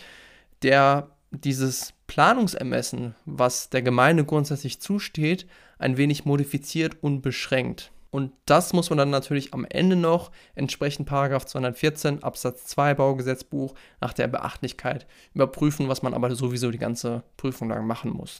der 0.63 1.09
dieses 1.31 1.93
Planungsermessen, 2.07 3.15
was 3.25 3.69
der 3.69 3.81
Gemeinde 3.81 4.23
grundsätzlich 4.23 4.79
zusteht, 4.79 5.45
ein 5.77 5.97
wenig 5.97 6.25
modifiziert 6.25 6.97
und 7.01 7.21
beschränkt. 7.21 7.91
Und 8.17 8.31
das 8.45 8.73
muss 8.73 8.89
man 8.89 8.97
dann 8.97 9.11
natürlich 9.11 9.53
am 9.53 9.63
Ende 9.63 9.95
noch 9.95 10.31
entsprechend 10.55 11.07
Paragraph 11.07 11.45
214 11.45 12.23
Absatz 12.23 12.65
2 12.65 12.95
Baugesetzbuch 12.95 13.75
nach 14.01 14.11
der 14.11 14.27
Beachtlichkeit 14.27 15.05
überprüfen, 15.35 15.87
was 15.87 16.01
man 16.01 16.15
aber 16.15 16.33
sowieso 16.33 16.71
die 16.71 16.79
ganze 16.79 17.21
Prüfung 17.37 17.69
lang 17.69 17.85
machen 17.85 18.09
muss. 18.09 18.39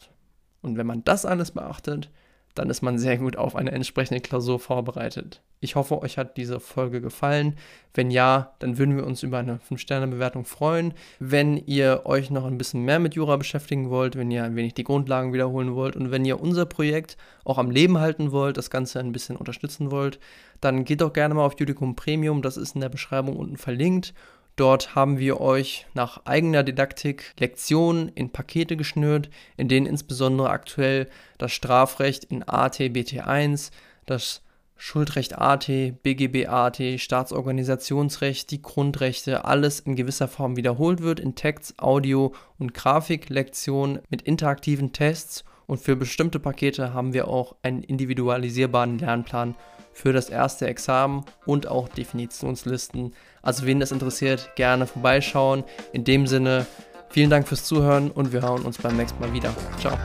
Und 0.64 0.78
wenn 0.78 0.88
man 0.88 1.04
das 1.04 1.28
alles 1.28 1.52
beachtet, 1.52 2.10
dann 2.58 2.70
ist 2.70 2.82
man 2.82 2.98
sehr 2.98 3.18
gut 3.18 3.38
auf 3.38 3.56
eine 3.56 3.72
entsprechende 3.72 4.22
Klausur 4.22 4.60
vorbereitet. 4.60 5.42
Ich 5.60 5.76
hoffe, 5.76 6.02
euch 6.02 6.18
hat 6.18 6.38
diese 6.38 6.60
Folge 6.60 7.02
gefallen. 7.02 7.56
Wenn 7.94 8.12
ja, 8.12 8.54
dann 8.60 8.78
würden 8.78 8.96
wir 8.96 9.06
uns 9.06 9.24
über 9.24 9.40
eine 9.40 9.60
5-Sterne-Bewertung 9.70 10.46
freuen. 10.46 10.94
Wenn 11.20 11.58
ihr 11.58 12.02
euch 12.06 12.30
noch 12.30 12.46
ein 12.46 12.58
bisschen 12.58 12.84
mehr 12.84 13.00
mit 13.00 13.16
Jura 13.16 13.38
beschäftigen 13.38 13.90
wollt, 13.90 14.16
wenn 14.16 14.30
ihr 14.30 14.44
ein 14.44 14.56
wenig 14.56 14.76
die 14.76 14.84
Grundlagen 14.84 15.34
wiederholen 15.34 15.74
wollt 15.74 15.96
und 15.96 16.12
wenn 16.12 16.26
ihr 16.26 16.40
unser 16.40 16.66
Projekt 16.66 17.18
auch 17.44 17.58
am 17.58 17.72
Leben 17.72 18.00
halten 18.00 18.32
wollt, 18.32 18.58
das 18.58 18.70
Ganze 18.70 19.00
ein 19.00 19.12
bisschen 19.12 19.36
unterstützen 19.36 19.90
wollt, 19.90 20.20
dann 20.62 20.84
geht 20.84 21.02
doch 21.02 21.14
gerne 21.14 21.34
mal 21.34 21.46
auf 21.46 21.60
Judicum 21.60 21.96
Premium. 21.96 22.42
Das 22.42 22.58
ist 22.58 22.76
in 22.76 22.82
der 22.82 22.90
Beschreibung 22.90 23.36
unten 23.36 23.58
verlinkt. 23.58 24.14
Dort 24.58 24.96
haben 24.96 25.20
wir 25.20 25.40
euch 25.40 25.86
nach 25.94 26.26
eigener 26.26 26.64
Didaktik 26.64 27.36
Lektionen 27.40 28.10
in 28.10 28.32
Pakete 28.32 28.76
geschnürt, 28.76 29.30
in 29.56 29.68
denen 29.68 29.86
insbesondere 29.86 30.50
aktuell 30.50 31.08
das 31.38 31.52
Strafrecht 31.52 32.24
in 32.24 32.42
AT, 32.42 32.80
BT1, 32.80 33.70
das 34.08 34.42
Schuldrecht 34.76 35.38
AT, 35.38 35.68
BGB 36.02 36.48
AT, 36.48 36.82
Staatsorganisationsrecht, 36.98 38.50
die 38.50 38.64
Grundrechte, 38.64 39.46
alles 39.46 39.80
in 39.80 39.96
gewisser 39.96 40.28
Form 40.28 40.56
wiederholt 40.56 41.04
wird 41.04 41.20
in 41.20 41.36
Text, 41.36 41.76
Audio 41.78 42.34
und 42.58 42.74
Grafiklektionen 42.74 44.00
mit 44.10 44.24
interaktiven 44.24 44.92
Tests. 44.92 45.46
Und 45.68 45.82
für 45.82 45.96
bestimmte 45.96 46.40
Pakete 46.40 46.96
haben 46.96 47.14
wir 47.14 47.28
auch 47.28 47.56
einen 47.62 47.84
individualisierbaren 47.84 48.98
Lernplan 48.98 49.56
für 49.98 50.14
das 50.14 50.30
erste 50.30 50.68
Examen 50.68 51.26
und 51.48 51.68
auch 51.68 51.90
Definitionslisten. 51.90 53.14
Also 53.42 53.66
wen 53.66 53.80
das 53.80 53.92
interessiert, 53.92 54.52
gerne 54.56 54.86
vorbeischauen. 54.86 55.64
In 55.92 56.04
dem 56.04 56.28
Sinne, 56.28 56.68
vielen 57.10 57.32
Dank 57.32 57.48
fürs 57.48 57.66
Zuhören 57.66 58.12
und 58.12 58.32
wir 58.32 58.44
hören 58.44 58.62
uns 58.62 58.78
beim 58.78 58.96
nächsten 58.96 59.20
Mal 59.20 59.34
wieder. 59.34 59.54
Ciao. 59.80 59.98